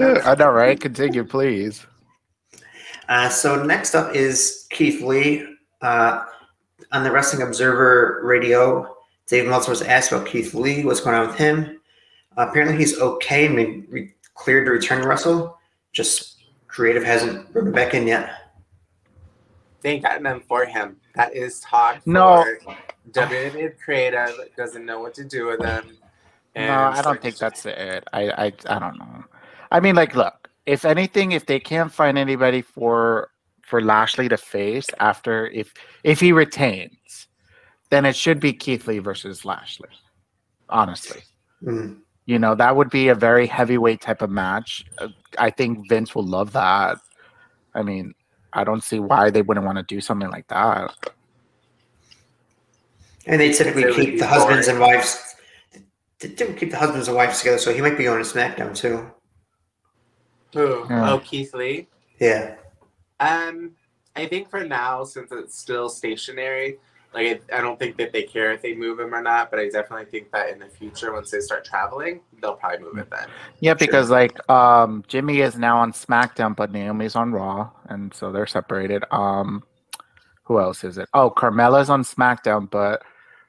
I 0.00 0.34
know, 0.34 0.50
right? 0.50 0.80
Continue, 0.80 1.22
please. 1.22 1.86
Uh, 3.10 3.28
so 3.28 3.62
next 3.62 3.94
up 3.94 4.16
is 4.16 4.66
Keith 4.70 5.02
Lee. 5.02 5.46
Uh, 5.82 6.24
on 6.92 7.04
the 7.04 7.12
Wrestling 7.12 7.46
Observer 7.46 8.22
radio, 8.24 8.96
Dave 9.26 9.48
Meltzer 9.48 9.70
was 9.70 9.82
asked 9.82 10.12
about 10.12 10.26
Keith 10.26 10.54
Lee, 10.54 10.82
what's 10.82 11.00
going 11.00 11.14
on 11.14 11.26
with 11.26 11.36
him. 11.36 11.78
Uh, 12.38 12.46
apparently 12.48 12.78
he's 12.78 12.98
okay 12.98 13.44
and 13.44 13.56
been 13.56 13.86
re- 13.90 14.14
cleared 14.32 14.64
to 14.64 14.72
return 14.72 15.02
to 15.02 15.08
wrestle. 15.08 15.58
Just 15.92 16.38
creative 16.68 17.04
hasn't 17.04 17.52
brought 17.52 17.66
him 17.66 17.72
back 17.72 17.92
in 17.92 18.06
yet. 18.06 18.30
They 19.86 19.92
ain't 19.92 20.02
gotten 20.02 20.24
them 20.24 20.42
for 20.48 20.64
him. 20.64 20.96
That 21.14 21.36
is 21.36 21.60
talk. 21.60 22.04
No. 22.08 22.42
For 22.64 22.76
WWE 23.12 23.78
creative 23.78 24.32
doesn't 24.56 24.84
know 24.84 24.98
what 24.98 25.14
to 25.14 25.24
do 25.24 25.46
with 25.46 25.60
them. 25.60 25.96
no, 26.56 26.72
I 26.92 27.00
don't 27.02 27.22
think 27.22 27.38
that's 27.38 27.64
it. 27.66 28.02
I, 28.12 28.30
I, 28.30 28.52
I 28.68 28.78
don't 28.80 28.98
know. 28.98 29.24
I 29.70 29.78
mean, 29.78 29.94
like, 29.94 30.16
look. 30.16 30.50
If 30.66 30.84
anything, 30.84 31.30
if 31.30 31.46
they 31.46 31.60
can't 31.60 31.92
find 31.92 32.18
anybody 32.18 32.62
for 32.62 33.30
for 33.62 33.80
Lashley 33.80 34.28
to 34.28 34.36
face 34.36 34.88
after 34.98 35.46
if 35.50 35.72
if 36.02 36.18
he 36.18 36.32
retains, 36.32 37.28
then 37.90 38.04
it 38.04 38.16
should 38.16 38.40
be 38.40 38.52
Keith 38.52 38.88
Lee 38.88 38.98
versus 38.98 39.44
Lashley. 39.44 39.90
Honestly, 40.68 41.22
Mm. 41.62 41.98
you 42.24 42.40
know 42.40 42.56
that 42.56 42.74
would 42.74 42.90
be 42.90 43.06
a 43.06 43.14
very 43.14 43.46
heavyweight 43.46 44.00
type 44.00 44.20
of 44.20 44.30
match. 44.30 44.84
Uh, 44.98 45.10
I 45.38 45.50
think 45.50 45.88
Vince 45.88 46.12
will 46.12 46.26
love 46.26 46.50
that. 46.54 46.98
I 47.72 47.82
mean, 47.84 48.12
I 48.56 48.64
don't 48.64 48.82
see 48.82 48.98
why 48.98 49.28
they 49.30 49.42
wouldn't 49.42 49.66
want 49.66 49.76
to 49.76 49.82
do 49.84 50.00
something 50.00 50.30
like 50.30 50.48
that. 50.48 50.94
And 53.26 53.38
they 53.40 53.52
typically 53.52 53.82
It 53.82 53.86
would 53.88 53.96
keep 53.96 54.10
be 54.14 54.18
the 54.18 54.26
husbands 54.26 54.66
boring. 54.66 54.82
and 54.82 54.94
wives. 54.94 55.34
They 56.20 56.28
typically 56.30 56.54
keep 56.54 56.70
the 56.70 56.78
husbands 56.78 57.08
and 57.08 57.16
wives 57.16 57.38
together, 57.38 57.58
so 57.58 57.74
he 57.74 57.82
might 57.82 57.98
be 57.98 58.04
going 58.04 58.22
to 58.24 58.28
SmackDown 58.28 58.74
too. 58.74 59.10
Who? 60.54 60.86
Yeah. 60.88 61.12
Oh, 61.12 61.18
Keith 61.18 61.52
Lee. 61.52 61.86
Yeah. 62.18 62.54
Um, 63.20 63.72
I 64.14 64.26
think 64.26 64.48
for 64.48 64.64
now, 64.64 65.04
since 65.04 65.30
it's 65.32 65.58
still 65.58 65.90
stationary, 65.90 66.78
like 67.16 67.42
I, 67.52 67.58
I 67.58 67.60
don't 67.60 67.78
think 67.78 67.96
that 67.96 68.12
they 68.12 68.22
care 68.22 68.52
if 68.52 68.62
they 68.62 68.74
move 68.74 69.00
him 69.00 69.14
or 69.14 69.22
not. 69.22 69.50
But 69.50 69.58
I 69.60 69.68
definitely 69.68 70.04
think 70.06 70.30
that 70.32 70.50
in 70.50 70.58
the 70.58 70.68
future, 70.68 71.12
once 71.12 71.30
they 71.30 71.40
start 71.40 71.64
traveling, 71.64 72.20
they'll 72.40 72.54
probably 72.54 72.78
move 72.80 72.98
it 72.98 73.10
then. 73.10 73.28
Yeah, 73.60 73.74
because 73.74 74.10
like 74.10 74.38
um 74.50 75.04
Jimmy 75.08 75.40
is 75.40 75.56
now 75.56 75.78
on 75.78 75.92
SmackDown, 75.92 76.54
but 76.54 76.70
Naomi's 76.70 77.16
on 77.16 77.32
Raw, 77.32 77.70
and 77.88 78.12
so 78.14 78.30
they're 78.30 78.46
separated. 78.46 79.02
Um 79.10 79.64
who 80.44 80.60
else 80.60 80.84
is 80.84 80.96
it? 80.96 81.08
Oh, 81.12 81.28
Carmella's 81.30 81.90
on 81.90 82.04
SmackDown, 82.04 82.70
but 82.70 83.02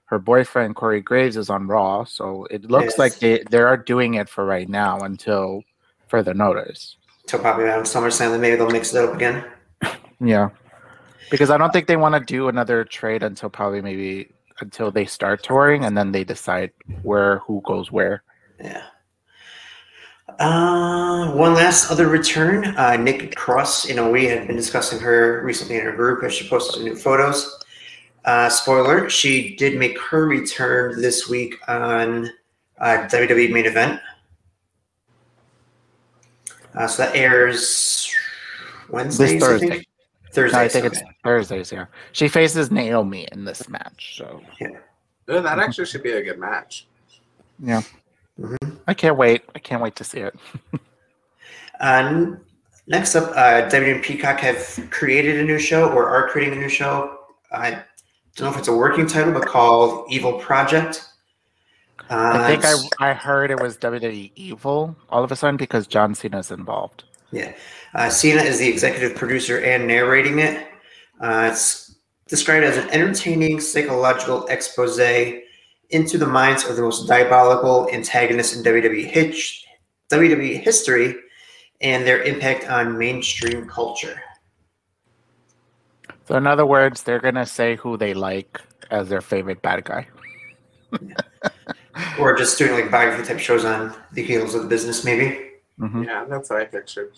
her 0.06 0.18
boyfriend 0.18 0.76
Corey 0.76 1.02
Graves 1.02 1.38
is 1.38 1.50
on 1.50 1.68
Raw. 1.68 2.06
So 2.06 2.48
it 2.50 2.72
looks 2.72 2.94
Yes. 2.94 2.98
like 2.98 3.20
they, 3.20 3.44
they 3.52 3.60
are 3.60 3.78
doing 3.78 4.16
it 4.16 4.28
for 4.30 4.46
right 4.46 4.68
now 4.68 5.02
until 5.02 5.62
further 6.08 6.34
notice. 6.34 6.96
Till 7.28 7.40
probably 7.40 7.66
around 7.66 7.84
SummerSlam, 7.84 8.32
then 8.32 8.42
maybe 8.42 8.56
they'll 8.56 8.70
mix 8.72 8.96
it 8.96 9.04
up 9.04 9.14
again. 9.14 9.44
Yeah. 10.20 10.50
Because 11.30 11.50
I 11.50 11.58
don't 11.58 11.72
think 11.72 11.88
they 11.88 11.98
want 11.98 12.16
to 12.16 12.22
do 12.22 12.48
another 12.48 12.84
trade 12.84 13.24
until 13.24 13.50
probably 13.50 13.82
maybe 13.82 14.32
until 14.60 14.92
they 14.92 15.06
start 15.06 15.44
touring 15.44 15.86
and 15.86 15.98
then 15.98 16.12
they 16.12 16.24
decide 16.24 16.72
where 17.04 17.40
who 17.40 17.62
goes 17.66 17.92
where. 17.92 18.24
Yeah. 18.60 18.84
Uh, 20.40 21.32
one 21.34 21.54
last 21.54 21.90
other 21.90 22.08
return. 22.08 22.66
Uh, 22.78 22.96
Nikki 22.96 23.28
Cross. 23.28 23.88
You 23.88 23.96
know, 23.96 24.10
we 24.10 24.26
had 24.26 24.46
been 24.48 24.56
discussing 24.56 25.00
her 25.00 25.42
recently 25.44 25.78
in 25.78 25.86
her 25.86 25.96
group 25.96 26.24
as 26.24 26.34
she 26.34 26.48
posted 26.48 26.76
some 26.76 26.84
new 26.84 26.96
photos. 26.96 27.64
Uh, 28.26 28.50
spoiler: 28.50 29.10
she 29.10 29.56
did 29.56 29.80
make 29.80 30.00
her 30.00 30.28
return 30.28 31.02
this 31.02 31.28
week 31.28 31.56
on 31.68 32.30
uh, 32.78 33.08
WWE 33.10 33.52
main 33.52 33.66
event. 33.66 34.00
Uh, 36.76 36.88
so 36.88 37.04
that 37.04 37.16
airs 37.16 38.12
Wednesday. 38.90 39.40
This 39.40 39.64
I 39.64 39.84
Thursday. 40.42 40.58
think. 40.70 40.74
Thursdays. 40.74 40.76
I 40.76 40.82
think 40.82 40.86
it's 40.94 41.02
okay. 41.02 41.18
Thursdays, 41.24 41.70
here. 41.70 41.90
She 42.14 42.28
faces 42.28 42.72
Naomi 42.72 43.28
in 43.32 43.46
this 43.46 43.68
match, 43.70 44.16
so 44.18 44.42
Oh, 45.30 45.42
that 45.42 45.60
actually 45.60 45.86
should 45.86 46.04
be 46.04 46.12
a 46.14 46.24
good 46.24 46.40
match. 46.40 46.88
yeah. 47.60 47.82
Mhm. 48.40 48.78
I 48.88 48.94
can't 48.94 49.18
wait. 49.18 49.44
I 49.56 49.60
can't 49.60 49.82
wait 49.82 49.96
to 49.98 50.04
see 50.04 50.20
it. 50.20 50.36
Uh, 51.80 52.36
next 52.88 53.16
up, 53.16 53.32
uh, 53.36 53.68
WWE 53.70 53.96
and 53.96 54.04
Peacock 54.04 54.40
have 54.40 54.88
created 54.92 55.40
a 55.40 55.44
new 55.44 55.60
show 55.60 55.90
or 55.92 56.08
are 56.10 56.28
creating 56.30 56.58
a 56.58 56.62
new 56.62 56.70
show. 56.70 57.20
I 57.52 57.72
don't 58.36 58.42
know 58.42 58.50
if 58.50 58.58
it's 58.58 58.68
a 58.68 58.74
working 58.76 59.08
title, 59.08 59.34
but 59.34 59.46
called 59.46 60.06
Evil 60.12 60.34
Project. 60.40 61.04
Uh, 62.10 62.40
I 62.42 62.56
think 62.58 62.64
I 63.00 63.10
I 63.10 63.14
heard 63.14 63.52
it 63.52 63.60
was 63.60 63.78
WWE 63.78 64.32
Evil 64.36 64.96
all 65.10 65.24
of 65.24 65.32
a 65.32 65.36
sudden 65.36 65.58
because 65.58 65.88
John 65.88 66.16
Cena's 66.16 66.52
involved. 66.52 67.04
Yeah. 67.32 67.54
Uh, 67.94 68.10
Cena 68.10 68.42
is 68.42 68.60
the 68.60 68.68
executive 68.68 69.16
producer 69.16 69.60
and 69.60 69.88
narrating 69.88 70.40
it. 70.40 70.68
Uh, 71.22 71.50
it's 71.52 72.00
described 72.28 72.66
as 72.66 72.78
an 72.78 72.90
entertaining 72.90 73.60
psychological 73.60 74.46
expose 74.48 75.00
into 75.90 76.18
the 76.18 76.28
minds 76.28 76.66
of 76.66 76.76
the 76.76 76.82
most 76.82 77.08
diabolical 77.08 77.90
antagonists 77.92 78.56
in 78.56 78.64
WWE, 78.64 79.06
hitch, 79.06 79.66
WWE 80.12 80.60
history 80.62 81.16
and 81.82 82.06
their 82.06 82.24
impact 82.24 82.68
on 82.70 82.98
mainstream 82.98 83.68
culture. 83.68 84.22
So 86.28 86.36
in 86.36 86.48
other 86.48 86.66
words, 86.66 87.04
they're 87.04 87.20
gonna 87.20 87.46
say 87.46 87.76
who 87.76 87.98
they 87.98 88.14
like 88.14 88.60
as 88.92 89.10
their 89.10 89.22
favorite 89.22 89.62
bad 89.62 89.86
guy. 89.86 90.08
Or 92.20 92.36
just 92.36 92.60
doing 92.60 92.74
like 92.74 92.92
biography 92.92 93.28
type 93.28 93.40
shows 93.40 93.66
on 93.66 93.92
the 94.14 94.22
heels 94.22 94.54
of 94.54 94.62
the 94.62 94.68
business, 94.68 95.04
maybe. 95.04 95.47
Mhm. 95.80 96.06
Yeah, 96.06 96.26
that's 96.26 96.50
what 96.50 96.62
I 96.62 96.66
pictured. 96.66 97.14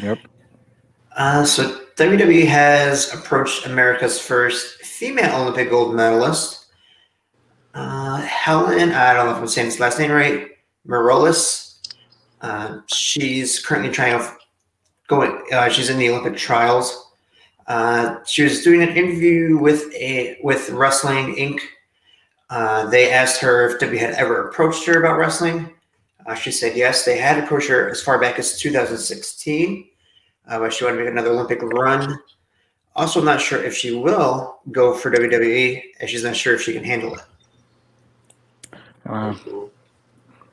Yep. 0.00 0.18
Uh, 1.16 1.44
so 1.44 1.80
WWE 1.96 2.46
has 2.46 3.12
approached 3.12 3.66
America's 3.66 4.20
first 4.20 4.80
female 4.82 5.42
Olympic 5.42 5.70
gold 5.70 5.94
medalist, 5.94 6.66
uh, 7.74 8.20
Helen. 8.22 8.92
I 8.92 9.12
don't 9.14 9.26
know 9.26 9.32
if 9.32 9.38
I'm 9.38 9.48
saying 9.48 9.68
this 9.68 9.80
last 9.80 9.98
name 9.98 10.12
right. 10.12 10.50
Morales. 10.84 11.80
Uh, 12.40 12.78
she's 12.86 13.58
currently 13.58 13.90
trying 13.90 14.18
to 14.18 14.36
go. 15.08 15.22
Uh, 15.50 15.68
she's 15.68 15.90
in 15.90 15.98
the 15.98 16.08
Olympic 16.08 16.36
trials. 16.36 17.10
Uh, 17.66 18.22
she 18.24 18.42
was 18.42 18.62
doing 18.62 18.82
an 18.82 18.90
interview 18.96 19.58
with 19.58 19.92
a 19.94 20.38
with 20.42 20.70
Wrestling 20.70 21.34
Inc. 21.34 21.60
Uh, 22.48 22.88
they 22.88 23.10
asked 23.12 23.40
her 23.40 23.68
if 23.68 23.80
WWE 23.80 23.98
had 23.98 24.14
ever 24.14 24.48
approached 24.48 24.86
her 24.86 25.00
about 25.00 25.18
wrestling. 25.18 25.68
Uh, 26.28 26.34
she 26.34 26.52
said 26.52 26.76
yes, 26.76 27.04
they 27.06 27.16
had 27.16 27.42
approached 27.42 27.68
her 27.68 27.88
as 27.90 28.02
far 28.02 28.20
back 28.20 28.38
as 28.38 28.58
2016 28.60 29.88
uh, 30.48 30.58
but 30.58 30.72
she 30.72 30.84
wanted 30.84 30.98
to 30.98 31.04
make 31.04 31.12
another 31.12 31.30
Olympic 31.30 31.62
run. 31.62 32.18
Also, 32.96 33.22
not 33.22 33.40
sure 33.40 33.62
if 33.62 33.74
she 33.74 33.92
will 33.92 34.60
go 34.72 34.92
for 34.94 35.10
WWE, 35.10 35.82
and 36.00 36.10
she's 36.10 36.24
not 36.24 36.34
sure 36.34 36.54
if 36.54 36.62
she 36.62 36.72
can 36.72 36.82
handle 36.84 37.14
it. 37.14 37.20
Uh, 39.06 39.34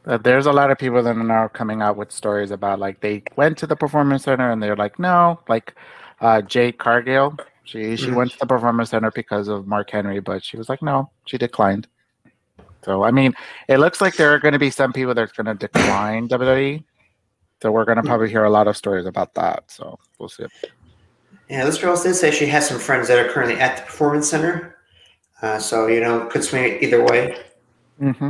uh, 0.05 0.17
there's 0.17 0.45
a 0.45 0.51
lot 0.51 0.69
of 0.69 0.77
people 0.77 1.01
that 1.01 1.17
are 1.17 1.23
now 1.23 1.47
coming 1.47 1.81
out 1.81 1.97
with 1.97 2.11
stories 2.11 2.51
about 2.51 2.79
like 2.79 3.01
they 3.01 3.23
went 3.35 3.57
to 3.57 3.67
the 3.67 3.75
performance 3.75 4.23
center 4.23 4.51
and 4.51 4.61
they're 4.61 4.75
like 4.75 4.99
no, 4.99 5.39
like 5.49 5.75
uh, 6.21 6.41
Jade 6.41 6.77
Cargill. 6.77 7.35
She 7.63 7.95
she 7.95 8.07
Mhm. 8.07 8.15
went 8.15 8.31
to 8.33 8.39
the 8.39 8.45
performance 8.45 8.91
center 8.91 9.11
because 9.11 9.47
of 9.47 9.65
Mark 9.65 9.89
Henry, 9.89 10.19
but 10.19 10.43
she 10.43 10.57
was 10.57 10.69
like 10.69 10.81
no, 10.83 11.09
she 11.25 11.37
declined. 11.37 11.87
So 12.85 13.03
I 13.03 13.09
mean, 13.09 13.33
it 13.67 13.79
looks 13.79 13.99
like 13.99 14.15
there 14.15 14.31
are 14.33 14.39
going 14.39 14.53
to 14.53 14.59
be 14.59 14.69
some 14.69 14.93
people 14.93 15.15
that's 15.15 15.31
going 15.31 15.47
to 15.47 15.55
decline 15.55 16.29
WWE. 16.29 16.83
So 17.61 17.71
we're 17.71 17.85
going 17.85 17.97
to 17.97 18.03
probably 18.03 18.29
hear 18.29 18.43
a 18.43 18.49
lot 18.49 18.67
of 18.67 18.77
stories 18.77 19.07
about 19.07 19.33
that. 19.33 19.71
So 19.71 19.97
we'll 20.19 20.29
see. 20.29 20.45
Yeah, 21.49 21.65
this 21.65 21.79
girl 21.81 21.99
did 22.01 22.13
say 22.13 22.29
she 22.29 22.45
has 22.45 22.67
some 22.67 22.79
friends 22.79 23.07
that 23.07 23.17
are 23.17 23.29
currently 23.31 23.59
at 23.59 23.77
the 23.77 23.83
performance 23.83 24.29
center, 24.29 24.75
uh, 25.41 25.57
so 25.57 25.87
you 25.87 25.99
know 25.99 26.25
could 26.27 26.43
swing 26.43 26.63
it 26.65 26.83
either 26.83 27.03
way. 27.03 27.37
hmm 27.97 28.29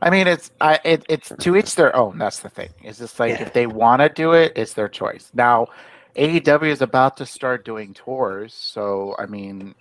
I 0.00 0.10
mean, 0.10 0.26
it's 0.26 0.50
I 0.60 0.80
it, 0.84 1.04
it's 1.08 1.32
to 1.40 1.56
each 1.56 1.74
their 1.76 1.94
own. 1.94 2.18
That's 2.18 2.40
the 2.40 2.48
thing. 2.48 2.70
It's 2.82 2.98
just 2.98 3.18
like 3.20 3.30
Yeah. 3.30 3.42
if 3.42 3.52
they 3.52 3.66
want 3.66 4.00
to 4.02 4.08
do 4.08 4.32
it, 4.32 4.52
it's 4.56 4.72
their 4.72 4.88
choice. 4.88 5.30
Now, 5.34 5.68
AEW 6.16 6.70
is 6.70 6.82
about 6.82 7.16
to 7.18 7.26
start 7.26 7.64
doing 7.64 7.94
tours, 7.94 8.54
so 8.54 9.14
I 9.18 9.26
mean, 9.26 9.74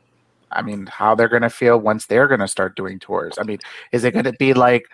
I 0.51 0.61
mean, 0.61 0.85
how 0.87 1.15
they're 1.15 1.27
gonna 1.27 1.49
feel 1.49 1.77
once 1.79 2.05
they're 2.05 2.27
gonna 2.27 2.47
start 2.47 2.75
doing 2.75 2.99
tours? 2.99 3.35
I 3.39 3.43
mean, 3.43 3.59
is 3.91 4.03
it 4.03 4.13
gonna 4.13 4.33
be 4.33 4.53
like 4.53 4.85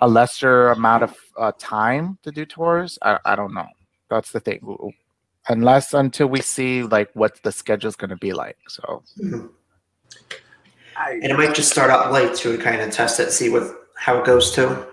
a 0.00 0.08
lesser 0.08 0.68
amount 0.68 1.04
of 1.04 1.16
uh, 1.36 1.52
time 1.58 2.18
to 2.22 2.32
do 2.32 2.44
tours? 2.44 2.98
I, 3.02 3.18
I 3.24 3.36
don't 3.36 3.54
know. 3.54 3.66
That's 4.10 4.32
the 4.32 4.40
thing. 4.40 4.60
Unless 5.48 5.94
until 5.94 6.26
we 6.26 6.40
see 6.40 6.82
like 6.82 7.10
what 7.14 7.42
the 7.42 7.52
schedule's 7.52 7.96
gonna 7.96 8.16
be 8.16 8.32
like. 8.32 8.58
So 8.68 9.02
Mhm. 9.18 9.50
And 10.98 11.24
it 11.24 11.36
might 11.36 11.54
just 11.54 11.70
start 11.70 11.90
out 11.90 12.12
late 12.12 12.34
to 12.36 12.58
kind 12.58 12.80
of 12.80 12.90
test 12.90 13.20
it, 13.20 13.30
see 13.30 13.48
what 13.48 13.88
how 13.94 14.18
it 14.18 14.24
goes 14.24 14.52
too. 14.52 14.84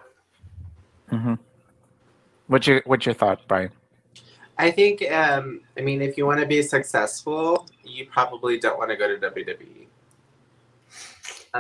what's 2.48 2.68
your 2.68 2.82
what's 2.86 3.06
your 3.06 3.16
thought, 3.16 3.48
Bryan? 3.48 3.72
I 4.58 4.72
think, 4.72 5.04
um, 5.12 5.62
I 5.78 5.82
mean, 5.82 6.02
if 6.02 6.18
you 6.18 6.26
want 6.26 6.40
to 6.40 6.46
be 6.46 6.62
successful, 6.62 7.68
you 7.84 8.08
probably 8.08 8.58
don't 8.58 8.78
want 8.78 8.90
to 8.90 8.96
go 8.96 9.08
to 9.08 9.18
WWE. 9.18 9.88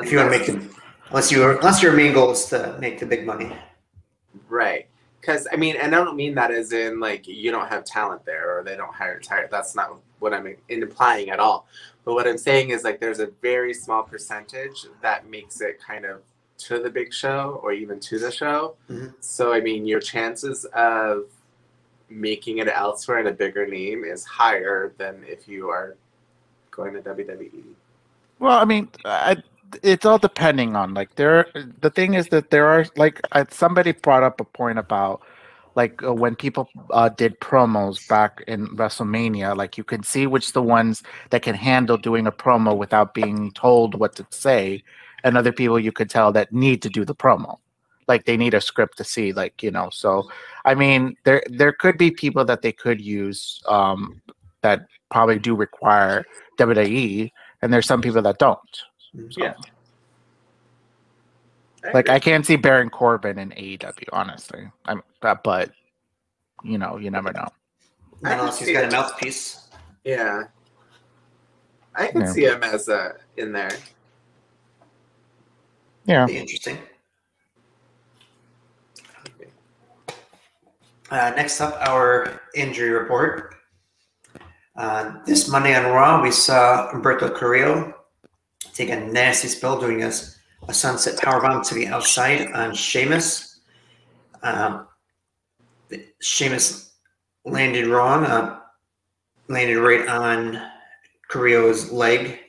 If 0.03 0.11
you 0.11 0.17
want 0.17 0.31
to 0.31 0.37
make 0.37 0.47
the, 0.47 0.75
unless 1.09 1.31
you 1.31 1.49
unless 1.49 1.81
your 1.81 1.93
main 1.93 2.13
goal 2.13 2.31
is 2.31 2.45
to 2.45 2.77
make 2.79 2.99
the 2.99 3.05
big 3.05 3.25
money. 3.25 3.55
Right. 4.49 4.87
Because, 5.19 5.47
I 5.51 5.55
mean, 5.55 5.75
and 5.75 5.95
I 5.95 6.03
don't 6.03 6.15
mean 6.15 6.35
that 6.35 6.51
as 6.51 6.71
in 6.71 6.99
like 6.99 7.27
you 7.27 7.51
don't 7.51 7.67
have 7.67 7.83
talent 7.83 8.25
there 8.25 8.57
or 8.57 8.63
they 8.63 8.75
don't 8.75 8.93
hire 8.93 9.19
talent. 9.19 9.49
That's 9.49 9.75
not 9.75 9.97
what 10.19 10.33
I'm 10.33 10.55
implying 10.69 11.29
at 11.29 11.39
all. 11.39 11.67
But 12.03 12.13
what 12.13 12.27
I'm 12.27 12.37
saying 12.37 12.69
is 12.69 12.83
like 12.83 12.99
there's 12.99 13.19
a 13.19 13.27
very 13.41 13.73
small 13.73 14.03
percentage 14.03 14.85
that 15.01 15.27
makes 15.27 15.61
it 15.61 15.79
kind 15.81 16.05
of 16.05 16.21
to 16.57 16.79
the 16.79 16.89
big 16.89 17.13
show 17.13 17.59
or 17.63 17.73
even 17.73 17.99
to 18.01 18.19
the 18.19 18.31
show. 18.31 18.75
Mhm. 18.89 19.13
So, 19.19 19.51
I 19.51 19.61
mean, 19.61 19.85
your 19.85 19.99
chances 19.99 20.65
of 20.73 21.25
making 22.09 22.59
it 22.59 22.67
elsewhere 22.67 23.19
in 23.19 23.27
a 23.27 23.31
bigger 23.31 23.65
name 23.65 24.05
is 24.05 24.23
higher 24.23 24.93
than 24.97 25.23
if 25.27 25.47
you 25.47 25.69
are 25.69 25.95
going 26.71 26.93
to. 26.93 27.01
WWE. 27.01 27.63
Well, 28.39 28.57
I 28.57 28.65
mean, 28.65 28.89
I, 29.05 29.37
it's 29.83 30.05
all 30.05 30.17
depending 30.17 30.75
on 30.75 30.93
like 30.93 31.15
there. 31.15 31.47
The 31.81 31.89
thing 31.89 32.13
is 32.13 32.27
that 32.29 32.49
there 32.49 32.67
are 32.67 32.85
like 32.95 33.19
somebody 33.49 33.91
brought 33.91 34.23
up 34.23 34.39
a 34.39 34.45
point 34.45 34.79
about 34.79 35.21
like 35.75 36.01
uh, 36.03 36.13
when 36.13 36.35
people 36.35 36.69
uh, 36.91 37.09
did 37.09 37.39
promos 37.39 38.07
back 38.07 38.43
in 38.47 38.67
WrestleMania, 38.69 39.55
like 39.55 39.77
you 39.77 39.83
can 39.83 40.03
see 40.03 40.25
which 40.25 40.53
the 40.53 40.61
ones 40.61 41.03
that 41.29 41.41
can 41.41 41.55
handle 41.55 41.97
doing 41.97 42.27
a 42.27 42.31
promo 42.31 42.75
without 42.75 43.13
being 43.13 43.51
told 43.51 43.99
what 43.99 44.15
to 44.15 44.25
say, 44.31 44.83
and 45.23 45.37
other 45.37 45.51
people 45.51 45.79
you 45.79 45.91
could 45.91 46.09
tell 46.09 46.31
that 46.31 46.53
need 46.53 46.81
to 46.81 46.89
do 46.89 47.03
the 47.05 47.15
promo, 47.15 47.57
like 48.07 48.25
they 48.25 48.37
need 48.37 48.53
a 48.53 48.61
script 48.61 48.97
to 48.97 49.03
see, 49.03 49.33
like 49.33 49.61
you 49.61 49.71
know. 49.71 49.89
So, 49.91 50.29
I 50.63 50.75
mean, 50.75 51.15
there 51.25 51.43
there 51.47 51.73
could 51.73 51.97
be 51.97 52.11
people 52.11 52.45
that 52.45 52.61
they 52.61 52.71
could 52.71 53.01
use 53.01 53.61
um, 53.67 54.21
that 54.61 54.85
probably 55.11 55.39
do 55.39 55.55
require 55.55 56.25
WWE, 56.57 57.31
and 57.61 57.73
there's 57.73 57.85
some 57.85 58.01
people 58.01 58.21
that 58.21 58.39
don't. 58.39 58.59
So, 59.15 59.43
Yeah. 59.43 59.53
Like 61.93 62.09
I 62.09 62.19
can't 62.19 62.45
see 62.45 62.55
Baron 62.55 62.89
Corbin 62.89 63.37
in 63.37 63.51
AEW, 63.51 64.05
honestly. 64.11 64.67
I'm, 64.85 65.03
but, 65.21 65.43
but 65.43 65.71
you 66.63 66.77
know, 66.79 66.97
you 66.97 67.11
never 67.11 67.31
know. 67.31 67.47
I 68.23 68.29
can 68.29 68.39
Unless 68.39 68.59
he's 68.59 68.67
see 68.69 68.73
got 68.73 68.85
a 68.85 68.91
mouthpiece. 68.91 69.67
Yeah. 70.03 70.43
I 71.93 72.07
can 72.07 72.21
Yeah. 72.21 72.31
see 72.31 72.45
him 72.45 72.63
as 72.63 72.87
a 72.87 73.13
in 73.37 73.51
there. 73.51 73.69
Yeah. 76.05 76.25
Be 76.25 76.37
interesting. 76.37 76.77
Uh, 81.11 81.31
next 81.35 81.61
up, 81.61 81.77
our 81.87 82.41
injury 82.55 82.89
report. 82.89 83.55
Uh, 84.75 85.13
this 85.25 85.47
Monday 85.47 85.75
on 85.75 85.85
Raw, 85.91 86.21
we 86.21 86.31
saw 86.31 86.91
Humberto 86.91 87.33
Carrillo 87.33 87.93
take 88.75 88.89
a 88.89 88.99
nasty 88.99 89.47
spill 89.47 89.79
doing 89.79 90.03
a, 90.03 90.11
a 90.67 90.73
sunset 90.73 91.17
powerbomb 91.17 91.67
to 91.67 91.73
the 91.73 91.87
outside 91.87 92.51
on 92.51 92.75
Sheamus. 92.75 93.61
Um, 94.43 94.87
Sheamus 96.19 96.91
landed 97.45 97.87
wrong, 97.87 98.25
uh, 98.25 98.59
landed 99.47 99.79
right 99.79 100.07
on 100.07 100.61
Carrillo's 101.29 101.91
leg. 101.91 102.39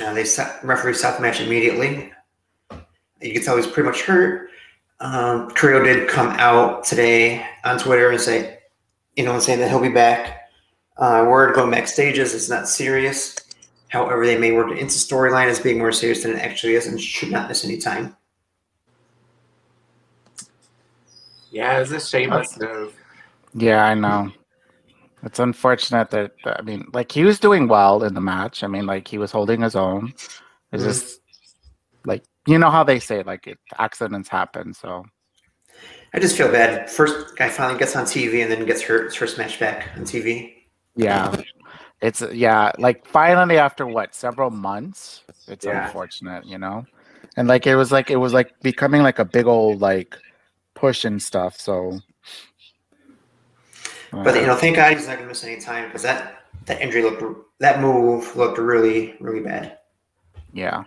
Uh, 0.00 0.12
they 0.14 0.24
set, 0.24 0.62
referee 0.64 0.94
stopped 0.94 1.18
the 1.18 1.22
match 1.22 1.40
immediately. 1.40 2.12
You 3.20 3.32
can 3.32 3.42
tell 3.42 3.56
he's 3.56 3.66
pretty 3.66 3.88
much 3.88 4.02
hurt. 4.02 4.50
Um, 5.00 5.50
Carrillo 5.50 5.84
did 5.84 6.08
come 6.08 6.28
out 6.38 6.84
today 6.84 7.46
on 7.64 7.78
Twitter 7.78 8.10
and 8.10 8.20
say, 8.20 8.58
you 9.16 9.24
know, 9.24 9.38
saying 9.38 9.60
that 9.60 9.68
he'll 9.68 9.80
be 9.80 9.88
back. 9.88 10.50
Uh, 10.96 11.24
word 11.28 11.54
going 11.54 11.70
backstage 11.70 12.18
is 12.18 12.34
it's 12.34 12.48
not 12.48 12.68
serious. 12.68 13.36
However, 13.88 14.26
they 14.26 14.36
may 14.36 14.52
work 14.52 14.70
it 14.70 14.78
into 14.78 14.94
storyline 14.94 15.46
as 15.46 15.60
being 15.60 15.78
more 15.78 15.92
serious 15.92 16.22
than 16.22 16.32
it 16.32 16.40
actually 16.40 16.74
is 16.74 16.86
and 16.86 17.00
should 17.00 17.30
not 17.30 17.48
miss 17.48 17.64
any 17.64 17.78
time. 17.78 18.14
Yeah, 21.50 21.80
it's 21.80 21.90
a 21.90 22.00
shameless 22.00 22.58
move. 22.58 22.88
Uh, 22.88 22.92
yeah, 23.54 23.84
I 23.84 23.94
know. 23.94 24.30
It's 25.22 25.38
unfortunate 25.38 26.10
that 26.10 26.32
I 26.44 26.62
mean, 26.62 26.86
like 26.92 27.10
he 27.10 27.24
was 27.24 27.40
doing 27.40 27.66
well 27.66 28.04
in 28.04 28.14
the 28.14 28.20
match. 28.20 28.62
I 28.62 28.66
mean, 28.66 28.86
like 28.86 29.08
he 29.08 29.18
was 29.18 29.32
holding 29.32 29.62
his 29.62 29.74
own. 29.74 30.12
It's 30.72 30.84
just 30.84 31.20
like 32.04 32.22
you 32.46 32.58
know 32.58 32.70
how 32.70 32.84
they 32.84 33.00
say 33.00 33.22
like 33.22 33.46
it, 33.46 33.58
accidents 33.78 34.28
happen. 34.28 34.74
So 34.74 35.04
I 36.14 36.20
just 36.20 36.36
feel 36.36 36.52
bad. 36.52 36.88
First 36.90 37.36
guy 37.36 37.48
finally 37.48 37.78
gets 37.78 37.96
on 37.96 38.04
TV 38.04 38.42
and 38.42 38.52
then 38.52 38.64
gets 38.64 38.82
hurt 38.82 39.06
his 39.06 39.14
first 39.14 39.38
match 39.38 39.58
back 39.58 39.90
on 39.96 40.02
TV. 40.02 40.54
yeah, 40.94 41.34
it's 42.00 42.22
yeah, 42.32 42.70
like 42.78 43.06
finally 43.06 43.58
after 43.58 43.86
what 43.86 44.14
several 44.14 44.50
months, 44.50 45.24
it's 45.48 45.66
Yeah. 45.66 45.86
unfortunate, 45.86 46.44
you 46.46 46.58
know, 46.58 46.84
and 47.36 47.48
like 47.48 47.66
it 47.66 47.76
was 47.76 47.90
like 47.90 48.10
it 48.10 48.16
was 48.16 48.32
like 48.32 48.58
becoming 48.60 49.02
like 49.02 49.18
a 49.18 49.24
big 49.24 49.46
old 49.46 49.80
like 49.80 50.16
push 50.74 51.04
and 51.04 51.20
stuff. 51.20 51.58
So, 51.58 51.98
But 54.12 54.36
uh, 54.36 54.40
you 54.40 54.46
know, 54.46 54.56
thank 54.56 54.76
God 54.76 54.92
he's 54.92 55.08
not 55.08 55.16
gonna 55.16 55.28
miss 55.28 55.44
any 55.44 55.60
time 55.60 55.86
because 55.86 56.02
that 56.02 56.42
that 56.66 56.80
injury 56.80 57.02
looked 57.02 57.22
that 57.58 57.80
move 57.80 58.34
looked 58.36 58.58
really 58.58 59.16
really 59.20 59.40
bad. 59.40 59.78
Yeah. 60.52 60.84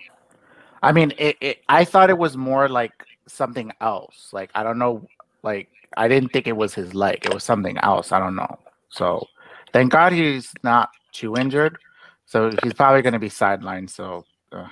I 0.84 0.92
mean, 0.92 1.14
it, 1.18 1.38
it, 1.42 1.58
I 1.70 1.86
thought 1.86 2.10
it 2.10 2.18
was 2.18 2.36
more 2.36 2.68
like 2.68 3.06
something 3.28 3.72
else. 3.82 4.30
Like, 4.34 4.50
I 4.56 4.64
don't 4.64 4.80
know. 4.80 5.08
Like, 5.44 5.70
I 5.96 6.08
didn't 6.08 6.34
think 6.34 6.48
it 6.48 6.56
was 6.58 6.74
his 6.74 6.96
leg. 6.96 7.26
It 7.26 7.34
was 7.34 7.44
something 7.44 7.78
else. 7.80 8.12
I 8.12 8.20
don't 8.20 8.36
know. 8.36 8.58
So, 8.90 9.28
thank 9.74 9.92
God 9.92 10.12
he's 10.14 10.52
not 10.64 10.90
too 11.12 11.38
injured. 11.38 11.78
So, 12.26 12.52
he's 12.64 12.74
probably 12.74 13.02
going 13.02 13.14
to 13.14 13.20
be 13.20 13.30
sidelined. 13.30 13.90
So, 13.90 14.26
uh, 14.52 14.68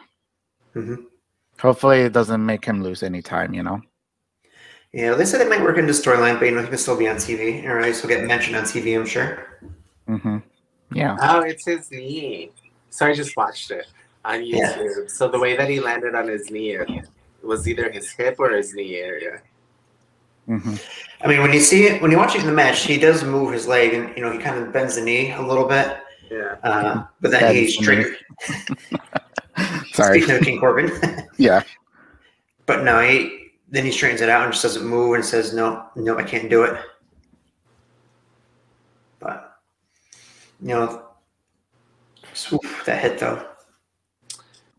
Mhm. 0.75 1.05
hopefully, 1.59 2.01
it 2.01 2.13
doesn't 2.13 2.45
make 2.45 2.63
him 2.65 2.83
lose 2.83 3.03
any 3.03 3.21
time, 3.21 3.53
you 3.53 3.63
know? 3.63 3.81
Yeah, 4.91 5.13
they 5.13 5.25
said 5.25 5.41
it 5.41 5.49
might 5.49 5.61
work 5.61 5.77
into 5.77 5.93
storyline, 5.93 6.39
but 6.39 6.45
you 6.45 6.55
know, 6.55 6.61
he 6.61 6.67
can 6.67 6.77
still 6.77 6.97
be 6.97 7.07
on 7.07 7.17
TV. 7.17 7.63
Or 7.65 7.79
he'll 7.83 8.07
get 8.07 8.25
mentioned 8.25 8.55
on 8.55 8.63
TV, 8.63 8.95
I'm 8.95 9.05
sure. 9.05 9.59
hmm 10.07 10.37
Yeah. 10.91 11.15
Oh, 11.21 11.41
it's 11.41 11.65
his 11.65 11.91
knee. 11.91 12.51
So 12.89 13.05
I 13.05 13.13
just 13.13 13.37
watched 13.37 13.69
it 13.69 13.85
on 14.25 14.43
Yeah. 14.43 14.73
YouTube. 14.73 15.11
So 15.11 15.27
the 15.29 15.37
way 15.37 15.55
that 15.55 15.69
he 15.69 15.79
landed 15.79 16.15
on 16.15 16.27
his 16.27 16.49
knee 16.49 16.71
it 16.71 16.89
was 17.43 17.67
either 17.67 17.91
his 17.91 18.09
hip 18.11 18.37
or 18.39 18.49
his 18.49 18.73
knee 18.73 18.95
area. 18.95 19.41
hmm 20.47 20.75
I 21.21 21.27
mean, 21.27 21.41
when 21.41 21.53
you 21.53 21.59
see 21.59 21.85
it, 21.85 22.01
when 22.01 22.09
you 22.11 22.17
watch 22.17 22.33
it 22.35 22.41
in 22.41 22.47
the 22.47 22.53
match, 22.53 22.83
he 22.85 22.97
does 22.97 23.23
move 23.23 23.53
his 23.53 23.67
leg, 23.67 23.93
and 23.93 24.15
you 24.17 24.23
know, 24.23 24.31
he 24.31 24.39
kind 24.39 24.57
of 24.57 24.73
bends 24.73 24.95
the 24.95 25.01
knee 25.01 25.31
a 25.33 25.41
little 25.41 25.65
bit. 25.65 25.97
Yeah. 26.29 26.55
Uh, 26.63 27.05
but 27.21 27.31
then 27.31 27.41
Bends 27.41 27.73
he 27.75 27.85
the. 27.85 28.15
Sorry. 29.93 30.21
Speaking 30.21 30.35
of 30.37 30.41
King 30.43 30.59
Corbin, 30.59 30.91
Yeah. 31.37 31.63
but 32.65 32.83
no, 32.83 32.99
he 33.01 33.49
then 33.69 33.85
he 33.85 33.91
straightens 33.91 34.21
it 34.21 34.29
out 34.29 34.43
and 34.43 34.51
just 34.51 34.63
doesn't 34.63 34.85
move 34.85 35.13
and 35.15 35.25
says, 35.25 35.53
"No, 35.53 35.87
no, 35.95 36.17
I 36.17 36.23
can't 36.23 36.49
do 36.49 36.63
it." 36.63 36.77
But 39.19 39.59
you 40.61 40.69
know, 40.69 41.07
swoop, 42.33 42.63
that 42.85 43.01
hit 43.01 43.19
though. 43.19 43.45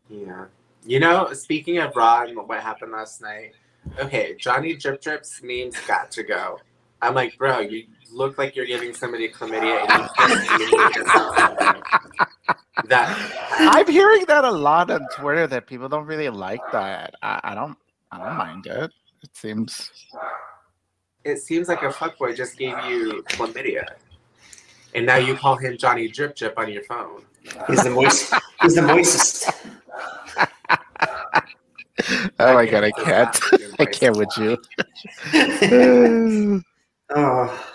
Yeah. 0.09 0.47
You 0.85 0.99
know, 0.99 1.33
speaking 1.35 1.79
of 1.79 1.95
Raw 1.95 2.23
and 2.23 2.37
what 2.37 2.61
happened 2.61 2.93
last 2.93 3.21
night, 3.21 3.53
okay, 3.99 4.35
Johnny 4.39 4.75
Drip 4.75 5.01
Drip's 5.03 5.43
name's 5.43 5.79
got 5.87 6.11
to 6.13 6.23
go. 6.23 6.59
I'm 7.03 7.15
like, 7.15 7.37
bro, 7.39 7.61
you 7.61 7.85
look 8.13 8.39
like 8.39 8.57
you're 8.57 8.67
giving 8.67 8.95
somebody 8.95 9.29
chlamydia 9.29 9.87
and 9.89 10.61
you 10.61 10.93
just 10.93 10.97
named 11.07 11.83
that 12.89 13.17
I'm 13.59 13.87
hearing 13.87 14.25
that 14.27 14.45
a 14.45 14.51
lot 14.51 14.91
on 14.91 15.07
Twitter 15.17 15.47
that 15.47 15.67
people 15.67 15.89
don't 15.89 16.07
really 16.07 16.29
like 16.29 16.61
that. 16.73 17.15
I, 17.23 17.41
I 17.45 17.55
don't. 17.55 17.77
I 18.13 18.19
don't 18.19 18.37
mind 18.37 18.67
it. 18.67 18.91
It 19.23 19.37
seems. 19.37 19.91
it 21.25 21.39
seems 21.39 21.69
like 21.69 21.83
a 21.83 21.91
fuckboy 21.91 22.37
just 22.37 22.57
gave 22.57 22.77
you 22.87 23.23
chlamydia. 23.29 23.85
And 24.95 25.07
now 25.07 25.17
you 25.17 25.37
call 25.37 25.57
him 25.57 25.77
Johnny 25.77 26.09
Drip 26.09 26.35
Drip 26.35 26.59
on 26.59 26.73
your 26.73 26.83
phone. 26.85 27.23
He's 27.69 27.85
the 27.85 27.91
moist. 27.91 28.35
he's 28.63 28.75
the 28.75 28.83
moistest. 28.83 29.55
Oh 32.39 32.55
my 32.55 32.65
god, 32.65 32.83
I 32.83 32.93
can't. 32.93 33.39
I 33.79 33.85
can't 33.85 34.17
with 34.17 34.31
you. 34.39 34.57
oh. 37.15 37.70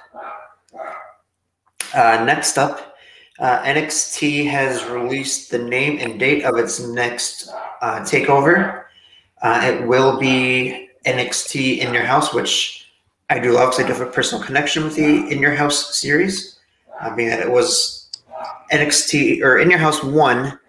Uh, 1.96 2.22
next 2.26 2.58
up, 2.58 2.98
uh, 3.40 3.60
NXT 3.64 4.50
has 4.50 4.84
released 4.84 5.50
the 5.50 5.58
name 5.58 5.98
and 6.00 6.20
date 6.20 6.44
of 6.44 6.58
its 6.58 6.82
next 6.82 7.48
uh, 7.82 8.02
takeover. 8.02 8.84
Uh, 9.42 9.62
it 9.64 9.88
will 9.88 10.20
be 10.20 10.90
NXT 11.06 11.78
in 11.78 11.94
Your 11.94 12.04
House, 12.04 12.34
which 12.34 12.92
I 13.30 13.40
do 13.40 13.54
love 13.54 13.70
because 13.70 13.86
I 13.86 13.88
do 13.88 13.94
have 13.94 14.08
a 14.08 14.12
personal 14.12 14.44
connection 14.44 14.84
with 14.84 14.96
the 14.96 15.32
In 15.32 15.40
Your 15.40 15.56
House 15.56 15.98
series, 15.98 16.60
being 17.16 17.30
that 17.30 17.40
it 17.40 17.50
was 17.50 18.10
NXT 18.74 19.42
or 19.42 19.60
In 19.60 19.70
Your 19.70 19.80
House 19.80 20.04
1 20.04 20.60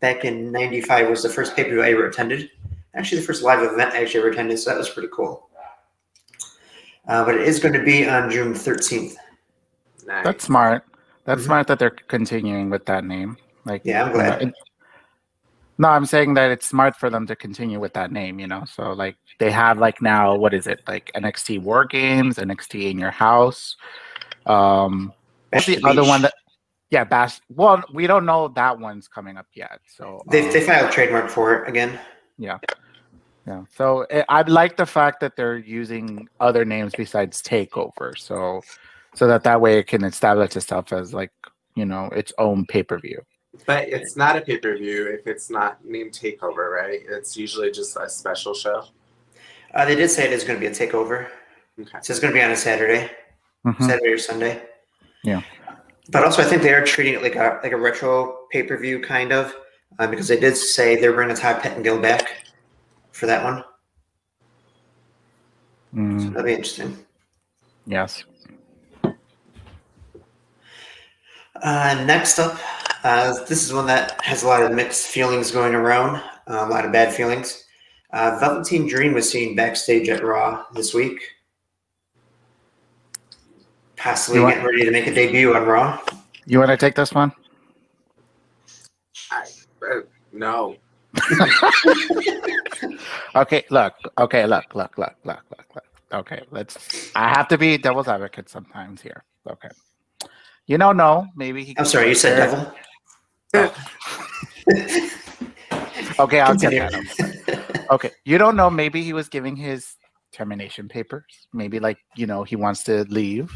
back 0.00 0.24
in 0.24 0.50
95 0.50 1.08
was 1.08 1.22
the 1.22 1.28
first 1.28 1.54
pay 1.54 1.62
per 1.62 1.70
view 1.70 1.82
I 1.82 1.92
ever 1.92 2.08
attended. 2.08 2.50
Actually, 2.94 3.20
the 3.20 3.26
first 3.26 3.44
live 3.44 3.62
event 3.62 3.94
I 3.94 4.02
actually 4.02 4.20
ever 4.20 4.30
attended, 4.30 4.58
so 4.58 4.70
that 4.70 4.78
was 4.78 4.90
pretty 4.90 5.08
cool. 5.12 5.48
Uh, 7.06 7.24
but 7.24 7.36
it 7.36 7.42
is 7.42 7.60
going 7.60 7.74
to 7.74 7.84
be 7.84 8.08
on 8.08 8.28
June 8.28 8.54
13th. 8.54 9.14
Nice. 10.06 10.24
That's 10.24 10.44
smart. 10.44 10.84
That's 11.24 11.42
Mhm. 11.42 11.46
smart 11.46 11.66
that 11.68 11.78
they're 11.78 11.90
continuing 11.90 12.70
with 12.70 12.84
that 12.86 13.04
name. 13.04 13.36
Like, 13.64 13.82
Yeah, 13.84 14.04
I'm 14.04 14.12
glad. 14.12 14.42
it- 14.42 14.54
no, 15.78 15.88
I'm 15.88 16.06
saying 16.06 16.34
that 16.34 16.50
it's 16.50 16.66
smart 16.66 16.94
for 16.96 17.10
them 17.10 17.26
to 17.26 17.34
continue 17.34 17.80
with 17.80 17.94
that 17.94 18.12
name. 18.12 18.38
You 18.38 18.46
know, 18.46 18.64
so 18.64 18.92
like 18.92 19.16
they 19.38 19.50
have 19.50 19.78
like 19.78 20.00
now 20.02 20.34
what 20.36 20.54
is 20.54 20.66
it 20.66 20.82
like 20.86 21.10
NXT 21.14 21.58
War 21.58 21.84
Games, 21.84 22.38
NXT 22.38 22.90
in 22.90 22.98
Your 22.98 23.10
House. 23.10 23.76
Um, 24.46 25.12
what's 25.50 25.66
the 25.66 25.76
the 25.76 25.88
other 25.88 26.04
one 26.04 26.22
that? 26.22 26.34
Yeah, 26.90 27.02
Bash. 27.02 27.40
Well, 27.48 27.82
we 27.92 28.06
don't 28.06 28.24
know 28.24 28.48
that 28.48 28.78
one's 28.78 29.08
coming 29.08 29.36
up 29.36 29.46
yet. 29.54 29.80
So 29.88 30.22
They, 30.30 30.46
um, 30.46 30.52
they 30.52 30.60
filed 30.60 30.92
trademark 30.92 31.28
for 31.28 31.54
it 31.64 31.68
again. 31.68 31.98
yeah. 32.38 32.58
Yeah. 33.46 33.64
So 33.74 34.02
eh, 34.10 34.22
I 34.28 34.42
like 34.42 34.76
the 34.76 34.86
fact 34.86 35.18
that 35.20 35.34
they're 35.36 35.56
using 35.58 36.28
other 36.40 36.64
names 36.64 36.92
besides 36.96 37.42
Takeover. 37.42 38.16
So 38.16 38.62
so 39.14 39.26
that 39.26 39.44
that 39.44 39.60
way 39.60 39.78
it 39.78 39.86
can 39.86 40.04
establish 40.04 40.56
itself 40.56 40.92
as 40.92 41.14
like 41.14 41.32
you 41.74 41.84
know 41.84 42.06
its 42.06 42.32
own 42.38 42.66
pay 42.66 42.82
per 42.82 42.98
view. 42.98 43.20
But 43.66 43.88
it's 43.88 44.16
not 44.16 44.36
a 44.36 44.40
pay 44.40 44.58
per 44.58 44.76
view 44.76 45.06
if 45.06 45.26
it's 45.26 45.48
not 45.50 45.84
named 45.84 46.12
Takeover, 46.12 46.70
right? 46.72 47.00
It's 47.08 47.36
usually 47.36 47.70
just 47.70 47.96
a 47.96 48.08
special 48.08 48.52
show. 48.54 48.84
Uh, 49.72 49.84
they 49.84 49.94
did 49.94 50.08
say 50.10 50.24
it 50.24 50.32
is 50.32 50.44
going 50.44 50.58
to 50.58 50.60
be 50.60 50.66
a 50.66 50.70
takeover. 50.70 51.28
Okay. 51.80 51.98
So 52.02 52.12
it's 52.12 52.20
going 52.20 52.32
to 52.32 52.38
be 52.38 52.42
on 52.42 52.50
a 52.52 52.56
Saturday, 52.56 53.10
Mhm. 53.66 53.82
Saturday 53.86 54.08
or 54.12 54.18
Sunday. 54.18 54.62
Yeah. 55.24 55.42
But 56.10 56.24
also, 56.24 56.42
I 56.42 56.44
think 56.44 56.62
they 56.62 56.72
are 56.74 56.84
treating 56.84 57.14
it 57.14 57.22
like 57.22 57.34
a 57.36 57.60
like 57.62 57.72
a 57.72 57.76
retro 57.76 58.46
pay 58.52 58.62
per 58.64 58.76
view 58.76 59.00
kind 59.00 59.32
of, 59.32 59.54
uh, 59.98 60.06
because 60.06 60.28
they 60.28 60.38
did 60.38 60.56
say 60.56 60.96
they're 60.96 61.12
bringing 61.12 61.34
Todd 61.36 61.62
Pettengill 61.62 61.98
back 62.00 62.44
for 63.12 63.26
that 63.26 63.42
one. 63.42 63.64
So 65.92 65.98
Mm, 66.00 66.28
that'll 66.30 66.42
be 66.44 66.52
interesting. 66.52 66.98
yes. 67.86 68.24
Uh, 71.62 72.02
next 72.06 72.38
up, 72.38 72.58
uh, 73.04 73.32
this 73.44 73.64
is 73.64 73.72
one 73.72 73.86
that 73.86 74.20
has 74.22 74.42
a 74.42 74.46
lot 74.46 74.62
of 74.62 74.72
mixed 74.72 75.06
feelings 75.08 75.50
going 75.50 75.74
around, 75.74 76.16
uh, 76.48 76.66
a 76.66 76.68
lot 76.68 76.84
of 76.84 76.92
bad 76.92 77.12
feelings. 77.12 77.64
Uh, 78.12 78.36
Velveteen 78.40 78.86
Dream 78.88 79.12
was 79.12 79.28
seen 79.28 79.56
backstage 79.56 80.08
at 80.08 80.22
Raw 80.22 80.64
this 80.74 80.94
week, 80.94 81.20
possibly 83.96 84.40
want- 84.40 84.54
getting 84.54 84.66
ready 84.66 84.84
to 84.84 84.90
make 84.90 85.06
a 85.06 85.14
debut 85.14 85.54
on 85.54 85.66
Raw. 85.66 86.00
You 86.46 86.58
want 86.58 86.70
to 86.70 86.76
take 86.76 86.94
this 86.94 87.12
one? 87.12 87.32
I, 89.30 89.44
uh, 89.90 90.00
no. 90.32 90.76
Okay. 93.36 93.64
Look. 93.70 93.94
Okay. 94.18 94.46
Look. 94.46 94.74
Look. 94.74 94.96
Look. 94.96 95.14
Look. 95.24 95.42
Look. 95.50 95.66
Look. 95.74 95.84
Okay. 96.12 96.42
Let's. 96.50 97.10
I 97.16 97.30
have 97.30 97.48
to 97.48 97.58
be 97.58 97.76
devil's 97.78 98.06
advocate 98.08 98.48
sometimes 98.48 99.02
here. 99.02 99.24
Okay. 99.50 99.70
You 100.66 100.78
don't 100.78 100.96
know. 100.96 101.26
Maybe 101.36 101.64
he. 101.64 101.74
I'm 101.78 101.84
sorry, 101.84 102.08
you 102.08 102.14
said 102.14 102.36
devil. 102.36 102.72
Okay, 106.18 106.40
I'll 106.40 106.52
Continue. 106.52 106.78
get 106.78 106.92
that. 106.92 107.84
Okay, 107.90 108.10
you 108.24 108.38
don't 108.38 108.56
know. 108.56 108.70
Maybe 108.70 109.02
he 109.02 109.12
was 109.12 109.28
giving 109.28 109.56
his 109.56 109.96
termination 110.32 110.88
papers. 110.88 111.24
Maybe 111.52 111.80
like 111.80 111.98
you 112.16 112.26
know 112.26 112.44
he 112.44 112.56
wants 112.56 112.84
to 112.84 113.04
leave. 113.04 113.52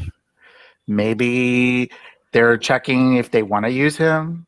Maybe 0.87 1.89
they're 2.33 2.57
checking 2.57 3.15
if 3.15 3.31
they 3.31 3.43
want 3.43 3.65
to 3.65 3.71
use 3.71 3.95
him. 3.95 4.45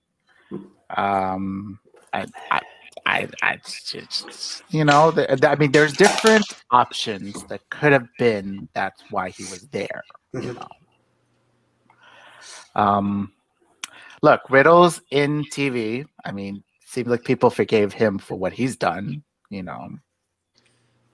Um, 0.96 1.80
I, 2.14 2.26
I, 2.52 2.62
I, 3.06 3.28
I 3.42 3.56
just 3.64 4.64
you 4.70 4.84
know, 4.84 5.10
the, 5.12 5.38
the- 5.40 5.50
I 5.50 5.56
mean, 5.56 5.72
there's 5.72 5.94
different 5.94 6.46
options 6.72 7.44
that 7.46 7.62
could 7.70 7.94
have 7.94 8.08
been. 8.20 8.68
That's 8.74 9.02
why 9.10 9.30
he 9.30 9.44
was 9.46 9.68
there. 9.72 10.04
You 10.34 10.42
Mhm. 10.42 10.56
know. 10.56 10.68
Um, 12.76 13.34
look, 14.22 14.42
Riddle's 14.50 15.02
in 15.12 15.44
TV. 15.46 16.06
I 16.26 16.32
mean, 16.32 16.64
seems 16.86 17.08
like 17.08 17.24
people 17.24 17.50
forgave 17.50 17.94
him 17.94 18.18
for 18.18 18.36
what 18.36 18.54
he's 18.54 18.76
done. 18.76 19.24
You 19.50 19.64
know, 19.64 19.90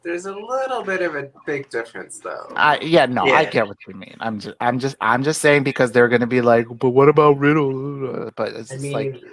There's 0.03 0.25
a 0.25 0.35
little 0.35 0.83
bit 0.83 1.01
of 1.01 1.15
a 1.15 1.29
big 1.45 1.69
difference, 1.69 2.19
though. 2.19 2.51
I 2.55 2.79
yeah, 2.79 3.05
no, 3.05 3.23
I 3.23 3.45
get 3.45 3.67
what 3.67 3.77
you 3.87 3.95
mean. 3.95 4.15
I'm 4.19 4.39
just, 4.39 4.55
I'm 4.61 4.79
just, 4.79 4.95
I'm 5.01 5.23
just 5.23 5.41
saying 5.41 5.63
because 5.63 5.91
they're 5.91 6.07
gonna 6.07 6.27
be 6.27 6.41
like, 6.41 6.67
but 6.69 6.89
what 6.89 7.09
about 7.09 7.39
Riddle? 7.39 8.31
But 8.35 8.53
it's 8.53 8.71
I 8.71 8.75
just 8.75 8.83
mean, 8.83 8.93
like, 8.93 9.23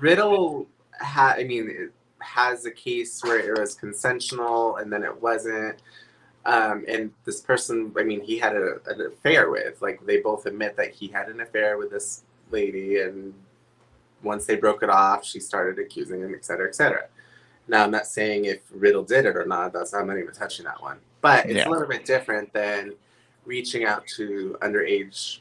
Riddle 0.00 0.66
ha 1.00 1.34
I 1.38 1.44
mean, 1.44 1.68
it 1.70 1.92
has 2.20 2.66
a 2.66 2.70
case 2.70 3.22
where 3.22 3.38
it 3.38 3.58
was 3.58 3.74
consensual 3.74 4.76
and 4.76 4.92
then 4.92 5.02
it 5.02 5.22
wasn't. 5.22 5.80
Um, 6.46 6.84
and 6.86 7.10
this 7.24 7.40
person, 7.40 7.92
I 7.98 8.02
mean, 8.02 8.20
he 8.20 8.38
had 8.38 8.54
a, 8.54 8.76
an 8.86 9.00
affair 9.00 9.50
with. 9.50 9.80
Like, 9.80 10.04
they 10.04 10.18
both 10.18 10.46
admit 10.46 10.76
that 10.76 10.92
he 10.92 11.08
had 11.08 11.28
an 11.28 11.40
affair 11.40 11.78
with 11.78 11.90
this 11.90 12.22
lady, 12.50 13.00
and 13.00 13.32
once 14.22 14.44
they 14.46 14.56
broke 14.56 14.82
it 14.82 14.90
off, 14.90 15.24
she 15.24 15.40
started 15.40 15.78
accusing 15.84 16.20
him, 16.20 16.34
et 16.34 16.44
cetera, 16.44 16.68
et 16.68 16.74
cetera. 16.74 17.06
Now, 17.66 17.84
I'm 17.84 17.90
not 17.90 18.06
saying 18.06 18.44
if 18.44 18.60
Riddle 18.70 19.04
did 19.04 19.24
it 19.24 19.36
or 19.36 19.46
not. 19.46 19.72
That's 19.72 19.94
I'm 19.94 20.06
not 20.06 20.18
even 20.18 20.34
touching 20.34 20.66
that 20.66 20.82
one. 20.82 20.98
But 21.22 21.46
it's 21.46 21.54
Yeah. 21.54 21.68
a 21.68 21.70
little 21.70 21.88
bit 21.88 22.04
different 22.04 22.52
than 22.52 22.92
reaching 23.46 23.84
out 23.86 24.06
to 24.16 24.58
underage 24.60 25.40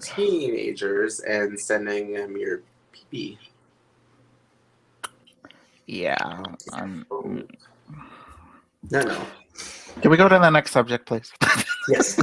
teenagers 0.00 1.20
and 1.20 1.58
sending 1.58 2.12
them 2.12 2.36
your 2.36 2.60
pee 2.92 3.38
yeah. 5.90 6.16
Um, 6.72 7.04
No, 7.10 9.00
no. 9.02 9.26
Can 10.00 10.10
we 10.10 10.16
go 10.16 10.28
to 10.28 10.38
the 10.38 10.50
next 10.50 10.72
subject, 10.72 11.06
please? 11.06 11.32
Yes. 11.88 12.18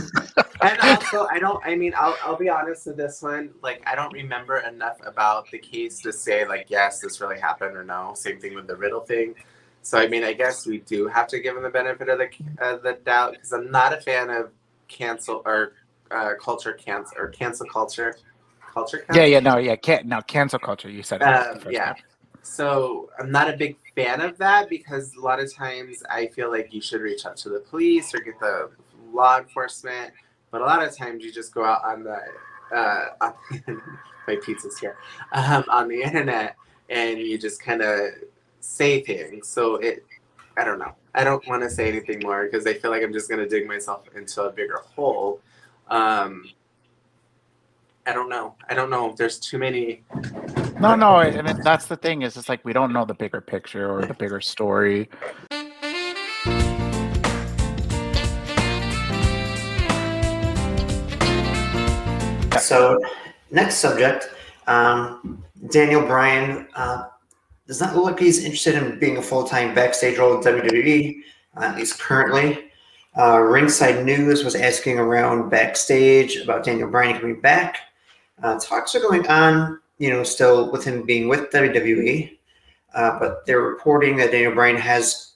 and 0.62 0.80
also, 0.82 1.28
I 1.32 1.40
don't. 1.40 1.60
I 1.66 1.76
mean, 1.76 1.92
I'll 1.98 2.16
I'll 2.24 2.38
be 2.38 2.48
honest 2.48 2.86
with 2.86 2.96
this 2.96 3.22
one. 3.22 3.50
Like, 3.64 3.82
I 3.88 3.96
don't 3.96 4.14
remember 4.14 4.58
enough 4.60 4.98
about 5.04 5.50
the 5.52 5.58
case 5.58 6.00
to 6.04 6.14
say 6.14 6.48
like, 6.48 6.68
yes, 6.70 7.00
this 7.00 7.20
really 7.20 7.40
happened 7.40 7.76
or 7.76 7.84
no. 7.84 8.14
Same 8.16 8.40
thing 8.40 8.54
with 8.54 8.68
the 8.68 8.76
Riddle 8.76 9.02
thing. 9.02 9.34
So 9.82 9.98
I 9.98 10.08
mean, 10.08 10.24
I 10.24 10.34
guess 10.34 10.66
we 10.68 10.78
do 10.80 11.08
have 11.08 11.28
to 11.30 11.40
give 11.40 11.58
him 11.58 11.64
the 11.64 11.70
benefit 11.70 12.08
of 12.08 12.20
the 12.20 12.30
uh, 12.62 12.78
the 12.78 12.94
doubt 13.04 13.32
because 13.34 13.52
I'm 13.52 13.72
not 13.72 13.94
a 13.94 13.98
fan 14.00 14.30
of 14.30 14.52
cancel 14.88 15.42
or 15.44 15.74
uh, 16.12 16.34
culture 16.40 16.74
cancel 16.74 17.18
or 17.18 17.30
cancel 17.30 17.66
culture. 17.68 18.16
Culture. 18.74 19.04
yeah, 19.14 19.26
yeah, 19.26 19.40
no, 19.40 19.58
yeah, 19.58 19.76
can't 19.76 20.06
no 20.06 20.22
cancel 20.22 20.60
culture. 20.60 20.90
You 20.90 21.02
said 21.04 21.24
Um, 21.24 21.60
first 21.60 21.72
yeah. 21.74 21.94
time. 21.94 21.96
So 22.48 23.10
I'm 23.20 23.30
not 23.30 23.54
a 23.54 23.58
big 23.58 23.78
fan 23.94 24.22
of 24.22 24.38
that 24.38 24.70
because 24.70 25.14
a 25.16 25.20
lot 25.20 25.40
of 25.40 25.54
times 25.54 26.02
I 26.10 26.28
feel 26.28 26.50
like 26.50 26.74
you 26.74 26.82
should 26.82 27.02
reach 27.02 27.26
out 27.26 27.38
to 27.38 27.50
the 27.50 27.60
police 27.60 28.16
or 28.16 28.20
get 28.20 28.40
the 28.40 28.72
law 29.14 29.38
enforcement, 29.38 30.14
but 30.50 30.62
a 30.62 30.64
lot 30.64 30.82
of 30.82 30.96
times 30.96 31.24
you 31.24 31.32
just 31.32 31.54
go 31.54 31.64
out 31.64 31.84
on 31.84 32.04
the 32.04 32.18
uh, 32.76 33.06
on, 33.22 33.82
my 34.28 34.38
pizza's 34.38 34.80
here 34.80 34.98
um, 35.34 35.66
on 35.70 35.88
the 35.88 36.02
internet 36.02 36.56
and 36.90 37.20
you 37.20 37.38
just 37.38 37.62
kind 37.62 37.82
of 37.82 38.12
say 38.62 39.02
things. 39.04 39.48
So 39.48 39.76
it, 39.76 40.06
I 40.58 40.64
don't 40.64 40.80
know. 40.80 40.96
I 41.14 41.24
don't 41.24 41.46
want 41.48 41.62
to 41.64 41.70
say 41.70 41.90
anything 41.90 42.22
more 42.24 42.46
because 42.46 42.66
I 42.66 42.74
feel 42.74 42.92
like 42.92 43.04
I'm 43.04 43.14
just 43.14 43.30
gonna 43.30 43.48
dig 43.48 43.68
myself 43.68 44.06
into 44.16 44.44
a 44.44 44.52
bigger 44.52 44.78
hole. 44.96 45.42
Um, 45.90 46.50
I 48.08 48.14
don't 48.14 48.30
know. 48.30 48.56
I 48.70 48.74
don't 48.74 48.90
know. 48.90 49.14
There's 49.18 49.38
too 49.38 49.58
many 49.58 50.04
No, 50.80 50.96
no, 50.96 51.16
I 51.16 51.42
mean 51.42 51.60
that's 51.64 51.88
the 51.88 51.98
thing. 51.98 52.22
Is 52.22 52.38
it's 52.38 52.50
like 52.50 52.64
we 52.64 52.72
don't 52.72 52.94
know 52.94 53.04
the 53.04 53.16
bigger 53.16 53.42
picture 53.42 53.90
or 53.92 54.06
the 54.06 54.14
bigger 54.14 54.40
story. 54.40 55.10
So, 62.60 63.00
next 63.52 63.76
subject 63.76 64.30
um, 64.68 65.44
Daniel 65.72 66.02
Bryan 66.02 66.68
uh, 66.76 67.06
does 67.66 67.82
not 67.82 67.96
look 67.96 68.06
like 68.06 68.20
he's 68.20 68.44
interested 68.44 68.76
in 68.76 69.00
being 69.00 69.18
a 69.18 69.22
full 69.22 69.46
time 69.46 69.74
backstage 69.74 70.18
role 70.18 70.38
with 70.38 70.46
WWE, 70.46 71.22
uh, 71.56 71.64
at 71.64 71.76
least 71.76 72.00
currently. 72.00 72.66
Uh, 73.18 73.40
Ringside 73.40 74.06
News 74.06 74.44
was 74.44 74.54
asking 74.54 75.00
around 75.00 75.50
backstage 75.50 76.38
about 76.38 76.64
Daniel 76.64 76.90
Bryan 76.90 77.20
coming 77.20 77.42
back. 77.42 77.80
Uh, 78.44 78.60
talks 78.60 78.94
are 78.94 79.00
going 79.00 79.28
on, 79.28 79.80
you 79.98 80.10
know, 80.10 80.24
still 80.24 80.72
with 80.72 80.84
him 80.84 81.06
being 81.06 81.28
with 81.28 81.52
WWE, 81.52 82.38
uh, 82.94 83.20
but 83.20 83.46
they're 83.46 83.62
reporting 83.62 84.16
that 84.18 84.32
Daniel 84.32 84.54
Bryan 84.54 84.78
has, 84.78 85.34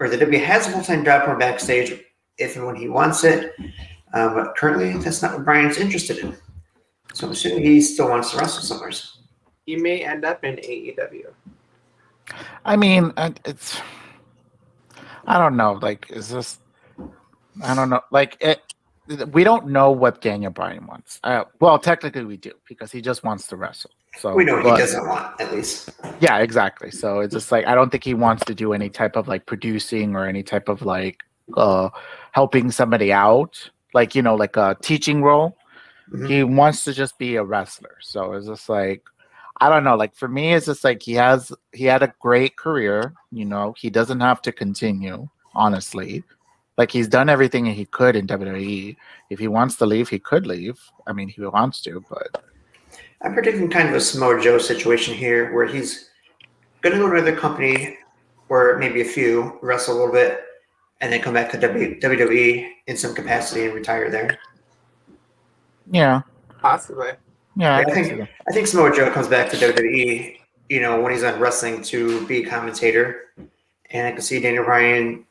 or 0.00 0.08
the 0.08 0.16
WWE 0.16 0.44
has 0.44 0.66
a 0.66 0.70
full 0.70 0.82
time 0.82 1.04
job 1.04 1.24
for 1.24 1.36
backstage 1.36 2.00
if 2.38 2.56
and 2.56 2.66
when 2.66 2.76
he 2.76 2.88
wants 2.88 3.24
it. 3.24 3.54
Uh, 4.12 4.32
but 4.34 4.56
currently, 4.56 4.92
that's 5.02 5.22
not 5.22 5.34
what 5.34 5.44
Bryan's 5.44 5.78
interested 5.78 6.18
in. 6.18 6.36
So 7.12 7.26
I'm 7.26 7.32
assuming 7.32 7.64
he 7.64 7.80
still 7.80 8.08
wants 8.10 8.30
to 8.32 8.38
wrestle 8.38 8.62
somewhere. 8.62 8.92
He 9.64 9.76
may 9.76 10.04
end 10.04 10.24
up 10.24 10.44
in 10.44 10.56
AEW. 10.56 11.32
I 12.64 12.76
mean, 12.76 13.12
it's. 13.44 13.80
I 15.26 15.38
don't 15.38 15.56
know. 15.56 15.72
Like, 15.72 16.10
is 16.10 16.28
this? 16.28 16.58
I 17.62 17.74
don't 17.74 17.90
know. 17.90 18.00
Like, 18.10 18.36
it. 18.40 18.60
We 19.32 19.44
don't 19.44 19.68
know 19.68 19.90
what 19.90 20.20
Daniel 20.20 20.50
Bryan 20.50 20.86
wants. 20.86 21.20
Uh, 21.22 21.44
well, 21.60 21.78
technically, 21.78 22.24
we 22.24 22.36
do 22.36 22.52
because 22.68 22.90
he 22.90 23.00
just 23.00 23.22
wants 23.24 23.46
to 23.48 23.56
wrestle. 23.56 23.90
So 24.18 24.34
We 24.34 24.44
know 24.44 24.62
but- 24.62 24.72
he 24.72 24.78
doesn't 24.78 25.06
want, 25.06 25.40
at 25.40 25.52
least. 25.52 25.90
Yeah, 26.20 26.38
exactly. 26.38 26.90
So 26.90 27.20
it's 27.20 27.34
just 27.34 27.52
like 27.52 27.66
I 27.66 27.74
don't 27.74 27.90
think 27.90 28.02
he 28.04 28.14
wants 28.14 28.44
to 28.46 28.54
do 28.54 28.72
any 28.72 28.88
type 28.88 29.14
of 29.16 29.28
like 29.28 29.46
producing 29.46 30.16
or 30.16 30.26
any 30.26 30.42
type 30.42 30.68
of 30.68 30.82
like 30.82 31.20
uh 31.56 31.90
helping 32.32 32.70
somebody 32.70 33.12
out, 33.12 33.70
like 33.94 34.14
you 34.14 34.22
know, 34.22 34.34
like 34.34 34.56
a 34.56 34.76
teaching 34.82 35.22
role. 35.22 35.56
Mhm. 36.10 36.28
He 36.28 36.42
wants 36.44 36.84
to 36.84 36.92
just 36.92 37.18
be 37.18 37.36
a 37.36 37.44
wrestler. 37.44 37.96
So 38.00 38.32
it's 38.32 38.46
just 38.46 38.68
like 38.68 39.02
I 39.60 39.68
don't 39.68 39.84
know. 39.84 39.96
Like 39.96 40.14
for 40.16 40.28
me, 40.28 40.54
it's 40.54 40.66
just 40.66 40.82
like 40.84 41.02
he 41.02 41.14
has 41.14 41.52
he 41.72 41.84
had 41.84 42.02
a 42.02 42.12
great 42.20 42.56
career. 42.56 43.12
You 43.30 43.44
know, 43.44 43.74
he 43.78 43.90
doesn't 43.90 44.20
have 44.20 44.40
to 44.42 44.52
continue. 44.52 45.28
Honestly, 45.54 46.22
like 46.76 46.90
he's 46.90 47.08
done 47.08 47.28
everything 47.28 47.64
he 47.66 47.84
could 47.86 48.16
in 48.16 48.26
WWE. 48.26 48.96
If 49.30 49.38
he 49.38 49.48
wants 49.48 49.76
to 49.76 49.86
leave, 49.86 50.08
he 50.08 50.18
could 50.18 50.46
leave. 50.46 50.78
I 51.06 51.12
mean, 51.12 51.28
he 51.28 51.40
wants 51.42 51.80
to, 51.82 52.04
but 52.08 52.42
I'm 53.22 53.32
predicting 53.34 53.70
kind 53.70 53.88
of 53.88 53.94
a 53.94 54.00
Samoa 54.00 54.40
Joe 54.42 54.58
situation 54.58 55.14
here 55.14 55.52
where 55.54 55.66
he's 55.66 56.10
going 56.82 56.94
to 56.94 57.00
go 57.00 57.08
to 57.08 57.16
another 57.16 57.34
company 57.36 57.96
or 58.48 58.76
maybe 58.78 59.00
a 59.00 59.04
few, 59.04 59.58
wrestle 59.62 59.94
a 59.94 59.98
little 59.98 60.12
bit, 60.12 60.42
and 61.00 61.12
then 61.12 61.20
come 61.20 61.34
back 61.34 61.50
to 61.50 61.58
W- 61.58 61.98
WWE 61.98 62.68
in 62.86 62.96
some 62.96 63.14
capacity 63.14 63.64
and 63.64 63.74
retire 63.74 64.08
there. 64.10 64.38
yeah, 65.90 66.22
Possibly. 66.60 67.10
yeah. 67.56 67.76
I 67.76 67.80
I 67.80 67.84
think- 67.84 68.06
see. 68.06 68.22
I 68.48 68.52
think 68.52 68.66
Samoa 68.66 68.94
Joe 68.94 69.10
comes 69.10 69.28
back 69.28 69.50
to 69.50 69.56
WWE, 69.56 70.38
you 70.68 70.80
know, 70.80 71.00
when 71.00 71.12
he's 71.12 71.24
on 71.24 71.38
wrestling 71.40 71.82
to 71.84 72.24
be 72.26 72.44
a 72.44 72.48
commentator. 72.48 73.22
And 73.90 74.06
I 74.06 74.12
can 74.12 74.20
see 74.20 74.40
Daniel 74.40 74.64
Bryan 74.64 75.24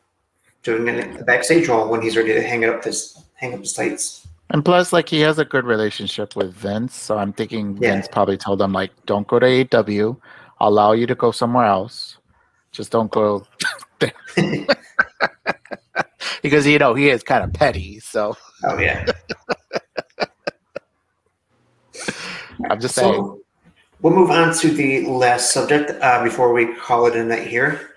doing 0.65 0.89
a 0.89 1.23
backstage 1.23 1.69
role 1.69 1.89
when 1.89 2.01
he's 2.01 2.17
ready 2.17 2.33
to 2.33 2.41
hang 2.41 2.65
up 2.65 2.83
his 2.83 3.23
hang 3.35 3.53
up 3.53 3.61
his 3.61 3.73
tights. 3.73 4.27
And 4.49 4.65
plus, 4.65 4.91
like 4.91 5.07
he 5.07 5.21
has 5.21 5.39
a 5.39 5.45
good 5.45 5.65
relationship 5.65 6.35
with 6.35 6.53
Vince, 6.53 6.95
so 6.95 7.17
I'm 7.17 7.31
thinking 7.31 7.77
Yeah. 7.79 7.93
Vince 7.93 8.09
probably 8.11 8.37
told 8.37 8.61
him 8.61 8.73
like, 8.73 8.91
"Don't 9.05 9.27
go 9.27 9.39
to 9.39 9.45
AEW. 9.45 10.17
I'll 10.59 10.69
allow 10.69 10.91
you 10.91 11.07
to 11.07 11.15
go 11.15 11.31
somewhere 11.31 11.65
else. 11.65 12.17
Just 12.71 12.91
don't 12.91 13.11
go." 13.11 13.47
because 16.41 16.67
you 16.67 16.77
know 16.77 16.93
he 16.93 17.09
is 17.09 17.23
kind 17.23 17.43
of 17.43 17.53
petty. 17.53 17.99
So 17.99 18.37
Oh 18.63 18.77
yeah. 18.77 19.05
I'm 22.69 22.79
just 22.79 22.95
saying. 22.95 23.13
So 23.13 23.41
we'll 24.01 24.13
move 24.13 24.31
on 24.31 24.53
to 24.55 24.69
the 24.69 25.05
last 25.07 25.51
subject 25.51 25.91
uh, 26.01 26.23
before 26.23 26.53
we 26.53 26.73
call 26.75 27.07
it 27.07 27.15
a 27.15 27.23
night 27.23 27.47
here. 27.47 27.91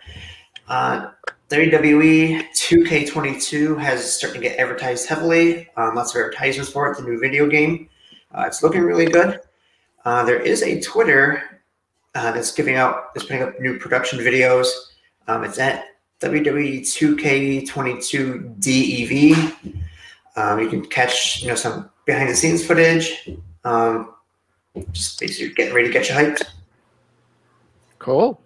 Uh, 0.69 1.11
WWE 1.49 2.43
2K22 2.53 3.81
has 3.81 4.13
started 4.13 4.35
to 4.35 4.41
get 4.43 4.59
advertised 4.59 5.09
heavily. 5.09 5.67
Um, 5.79 5.95
lots 5.95 6.15
of 6.15 6.21
advertisements 6.21 6.71
for 6.71 6.93
it. 6.93 6.99
The 6.99 7.05
new 7.05 7.19
video 7.19 7.47
game. 7.47 7.89
Uh, 8.33 8.45
it's 8.47 8.63
looking 8.63 8.83
really 8.83 9.07
good. 9.07 9.41
Uh, 10.05 10.25
there 10.25 10.39
is 10.39 10.63
a 10.63 10.79
Twitter 10.81 11.63
uh, 12.15 12.33
that's 12.33 12.53
giving 12.53 12.77
out, 12.77 13.15
that's 13.15 13.27
putting 13.27 13.43
up 13.43 13.59
new 13.61 13.79
production 13.79 14.19
videos. 14.19 14.67
Um, 15.27 15.43
it's 15.43 15.59
at 15.59 15.87
WWE 16.21 16.81
2K22 16.81 18.61
DEV. 18.61 19.55
Um, 20.37 20.61
you 20.61 20.69
can 20.69 20.85
catch, 20.85 21.41
you 21.43 21.49
know, 21.49 21.55
some 21.55 21.89
behind 22.05 22.29
the 22.29 22.37
scenes 22.37 22.65
footage. 22.65 23.31
Um, 23.65 24.15
just 24.93 25.19
basically 25.19 25.55
getting 25.55 25.75
ready 25.75 25.89
to 25.89 25.93
get 25.93 26.11
you 26.11 26.15
hyped. 26.15 26.45
Cool. 27.99 28.39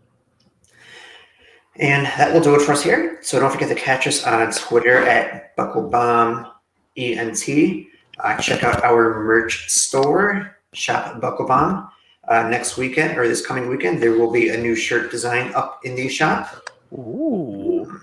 And 1.76 2.06
that 2.06 2.32
will 2.32 2.40
do 2.40 2.54
it 2.54 2.62
for 2.62 2.72
us 2.72 2.82
here. 2.82 3.18
So 3.22 3.40
don't 3.40 3.50
forget 3.50 3.68
to 3.68 3.74
catch 3.74 4.06
us 4.06 4.24
on 4.26 4.50
Twitter 4.52 4.98
at 4.98 5.56
BuckleBomb 5.56 6.50
ENT. 6.96 7.86
Uh, 8.18 8.36
check 8.36 8.62
out 8.62 8.84
our 8.84 9.24
merch 9.24 9.70
store, 9.70 10.56
Shop 10.74 11.20
BuckleBomb. 11.20 11.88
Uh, 12.28 12.48
next 12.48 12.76
weekend 12.76 13.18
or 13.18 13.26
this 13.26 13.44
coming 13.44 13.68
weekend, 13.68 14.02
there 14.02 14.12
will 14.12 14.30
be 14.30 14.50
a 14.50 14.56
new 14.56 14.76
shirt 14.76 15.10
design 15.10 15.52
up 15.54 15.80
in 15.84 15.94
the 15.96 16.08
shop. 16.08 16.70
Ooh. 16.92 18.00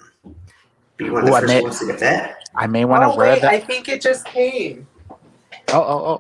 Be 0.98 1.10
one 1.10 1.22
of 1.22 1.28
the 1.28 1.32
Ooh, 1.32 1.36
I 1.36 1.40
first 1.42 1.54
may- 1.54 1.62
ones 1.62 1.80
to 1.80 1.86
get 1.86 2.00
that. 2.00 2.50
I 2.56 2.68
may 2.68 2.84
want 2.84 3.04
to 3.04 3.08
oh, 3.10 3.16
wear 3.16 3.34
wait, 3.34 3.42
that. 3.44 3.52
I 3.52 3.60
think 3.60 3.88
it 3.88 4.02
just 4.02 4.26
came. 4.26 4.88
Oh, 5.70 5.76
oh, 5.76 6.06
oh. 6.08 6.20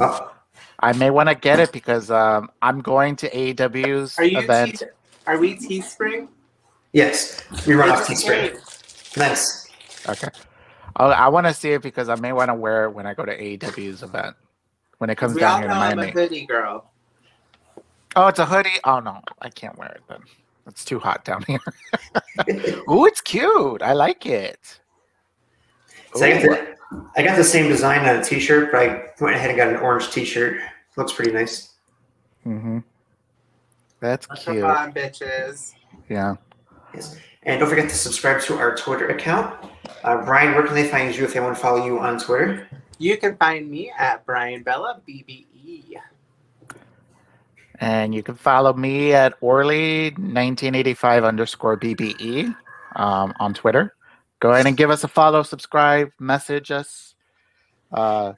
Oh, 0.00 0.32
I 0.80 0.92
may 0.92 1.10
want 1.10 1.28
to 1.28 1.34
get 1.34 1.60
it 1.60 1.72
because 1.72 2.10
um, 2.10 2.50
I'm 2.60 2.80
going 2.80 3.16
to 3.16 3.30
AEW's 3.30 4.18
Are 4.18 4.24
you? 4.24 4.38
event. 4.40 4.80
Tea- 4.80 4.86
are 5.26 5.38
we 5.38 5.56
Teespring? 5.56 6.28
Yes. 6.98 7.66
We 7.66 7.74
run 7.74 7.90
off 7.90 8.06
just 8.06 8.26
Teespring. 8.26 9.16
Nice. 9.16 9.68
Okay. 10.08 10.28
Oh, 10.96 11.06
I 11.10 11.28
want 11.28 11.46
to 11.46 11.54
see 11.54 11.70
it 11.72 11.82
because 11.82 12.08
I 12.08 12.16
may 12.16 12.32
want 12.32 12.48
to 12.48 12.54
wear 12.54 12.84
it 12.86 12.90
when 12.90 13.06
I 13.06 13.14
go 13.14 13.24
to 13.24 13.36
AEW's 13.38 14.02
event 14.02 14.34
when 14.98 15.08
it 15.10 15.16
comes 15.16 15.34
We 15.34 15.42
all 15.42 15.60
down 15.60 15.68
know 15.68 15.74
here 15.74 15.74
to 15.74 15.80
I'm 15.86 15.92
a 15.92 15.96
Miami. 15.96 16.12
hoodie 16.12 16.46
girl. 16.46 16.90
Oh, 18.16 18.26
it's 18.26 18.38
a 18.40 18.46
hoodie. 18.46 18.80
Oh 18.84 18.98
no, 19.00 19.20
I 19.40 19.48
can't 19.48 19.78
wear 19.78 19.90
it 19.90 20.02
then. 20.08 20.20
It's 20.66 20.84
too 20.84 20.98
hot 20.98 21.24
down 21.24 21.44
here. 21.46 21.60
Ooh, 22.90 23.06
it's 23.06 23.20
cute. 23.20 23.80
I 23.80 23.92
like 23.92 24.26
it. 24.26 24.80
So 26.14 26.24
I 26.24 26.32
got, 26.32 26.42
the, 26.42 26.76
I 27.16 27.22
got 27.22 27.36
the 27.36 27.44
same 27.44 27.68
design 27.68 28.00
on 28.08 28.16
a 28.16 28.24
t-shirt, 28.24 28.72
but 28.72 28.80
I 28.82 28.86
went 29.20 29.36
ahead 29.36 29.50
and 29.50 29.56
got 29.58 29.68
an 29.68 29.76
orange 29.76 30.10
t-shirt. 30.10 30.60
Looks 30.96 31.12
pretty 31.12 31.32
nice. 31.32 31.74
Mm-hmm. 32.46 32.78
That's 34.00 34.26
Come 34.26 34.36
cute. 34.36 34.64
on, 34.64 34.92
bitches. 34.92 35.74
Yeah. 36.08 36.36
Yes. 36.94 37.16
And 37.42 37.60
don't 37.60 37.68
forget 37.68 37.88
to 37.88 37.94
subscribe 37.94 38.40
to 38.42 38.54
our 38.58 38.76
Twitter 38.76 39.08
account. 39.08 39.70
Uh, 40.04 40.24
Bryan, 40.24 40.54
where 40.54 40.64
can 40.64 40.74
they 40.74 40.88
find 40.88 41.14
you 41.14 41.24
if 41.24 41.34
they 41.34 41.40
want 41.40 41.56
to 41.56 41.60
follow 41.60 41.84
you 41.84 41.98
on 41.98 42.18
Twitter? 42.18 42.68
You 42.98 43.16
can 43.16 43.36
find 43.36 43.70
me 43.70 43.92
at 43.96 44.26
Bryan 44.26 44.62
Bella 44.62 45.00
BBE. 45.08 45.94
And 47.80 48.12
you 48.12 48.24
can 48.24 48.34
follow 48.34 48.72
me 48.72 49.12
at 49.12 49.40
Orly1985 49.40 51.24
underscore 51.24 51.76
BBE 51.78 52.54
um, 52.96 53.32
on 53.38 53.54
Twitter. 53.54 53.94
Go 54.40 54.50
ahead 54.50 54.66
and 54.66 54.76
give 54.76 54.90
us 54.90 55.04
a 55.04 55.08
follow, 55.08 55.42
subscribe, 55.42 56.10
message 56.18 56.70
us, 56.70 57.14
uh, 57.92 58.32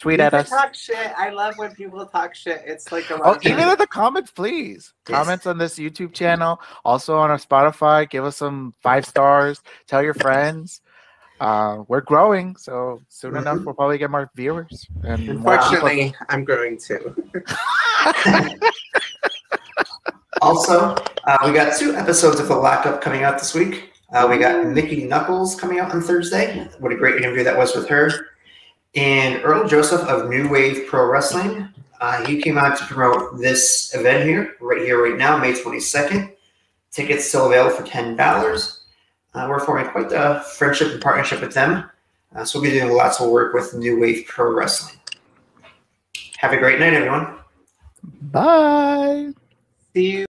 tweet 0.00 0.18
You 0.18 0.24
at 0.24 0.34
us. 0.34 0.48
Talk 0.48 0.74
shit. 0.74 1.12
I 1.16 1.30
love 1.30 1.54
when 1.58 1.72
people 1.74 2.04
talk 2.06 2.34
shit. 2.34 2.62
It's 2.66 2.90
like 2.90 3.08
a 3.10 3.20
Oh, 3.22 3.38
even 3.42 3.68
in 3.68 3.78
the 3.78 3.86
comments, 3.86 4.30
please. 4.30 4.92
Yes. 5.08 5.16
Comments 5.18 5.46
on 5.46 5.58
this 5.58 5.78
YouTube 5.78 6.12
channel, 6.14 6.60
also 6.84 7.16
on 7.18 7.30
our 7.30 7.36
Spotify. 7.38 8.08
Give 8.08 8.24
us 8.24 8.38
some 8.38 8.74
five 8.82 9.04
stars. 9.06 9.60
Tell 9.86 10.02
your 10.02 10.14
friends. 10.14 10.80
Uh, 11.40 11.84
we're 11.88 12.02
growing, 12.02 12.54
so 12.56 13.00
soon 13.08 13.34
enough 13.36 13.58
Mhm. 13.58 13.64
we'll 13.64 13.74
probably 13.74 13.96
get 13.96 14.10
more 14.10 14.30
viewers. 14.34 14.86
And 15.04 15.26
more 15.40 15.54
Unfortunately, 15.54 16.14
I'm 16.28 16.44
growing 16.44 16.78
too. 16.78 17.14
Also, 20.42 20.94
uh, 21.26 21.36
we 21.44 21.52
got 21.52 21.76
two 21.78 21.94
episodes 21.94 22.40
of 22.40 22.48
The 22.48 22.54
Lockup 22.56 23.02
coming 23.02 23.24
out 23.24 23.38
this 23.38 23.52
week. 23.54 23.92
Uh, 24.12 24.26
we 24.30 24.38
got 24.38 24.64
Mickie 24.64 25.04
Knuckles 25.04 25.54
coming 25.54 25.78
out 25.78 25.90
on 25.92 26.00
Thursday. 26.00 26.66
What 26.78 26.92
a 26.92 26.96
great 26.96 27.16
interview 27.16 27.44
that 27.44 27.56
was 27.56 27.76
with 27.76 27.86
her. 27.88 28.10
And 28.94 29.42
Earl 29.44 29.68
Joseph 29.68 30.02
of 30.02 30.28
New 30.28 30.48
Wave 30.48 30.86
Pro 30.88 31.06
Wrestling. 31.06 31.68
Uh, 32.00 32.24
he 32.24 32.40
came 32.40 32.58
out 32.58 32.76
to 32.78 32.84
promote 32.84 33.38
this 33.38 33.94
event 33.94 34.24
here, 34.24 34.56
right 34.60 34.80
here, 34.82 35.02
right 35.02 35.18
now, 35.18 35.36
May 35.36 35.52
22nd. 35.52 36.32
Tickets 36.90 37.28
still 37.28 37.46
available 37.46 37.76
for 37.76 37.84
$10. 37.84 38.78
Uh, 39.34 39.46
we're 39.48 39.60
forming 39.60 39.86
quite 39.90 40.08
the 40.08 40.44
friendship 40.56 40.92
and 40.92 41.00
partnership 41.00 41.40
with 41.40 41.54
them. 41.54 41.88
Uh, 42.34 42.44
so 42.44 42.60
we'll 42.60 42.70
be 42.70 42.78
doing 42.78 42.92
lots 42.92 43.20
of 43.20 43.30
work 43.30 43.54
with 43.54 43.74
New 43.74 44.00
Wave 44.00 44.26
Pro 44.26 44.52
Wrestling. 44.52 44.96
Have 46.38 46.52
a 46.52 46.56
great 46.56 46.80
night, 46.80 46.94
everyone. 46.94 47.36
Bye. 48.22 49.32
See 49.94 50.18
you. 50.18 50.29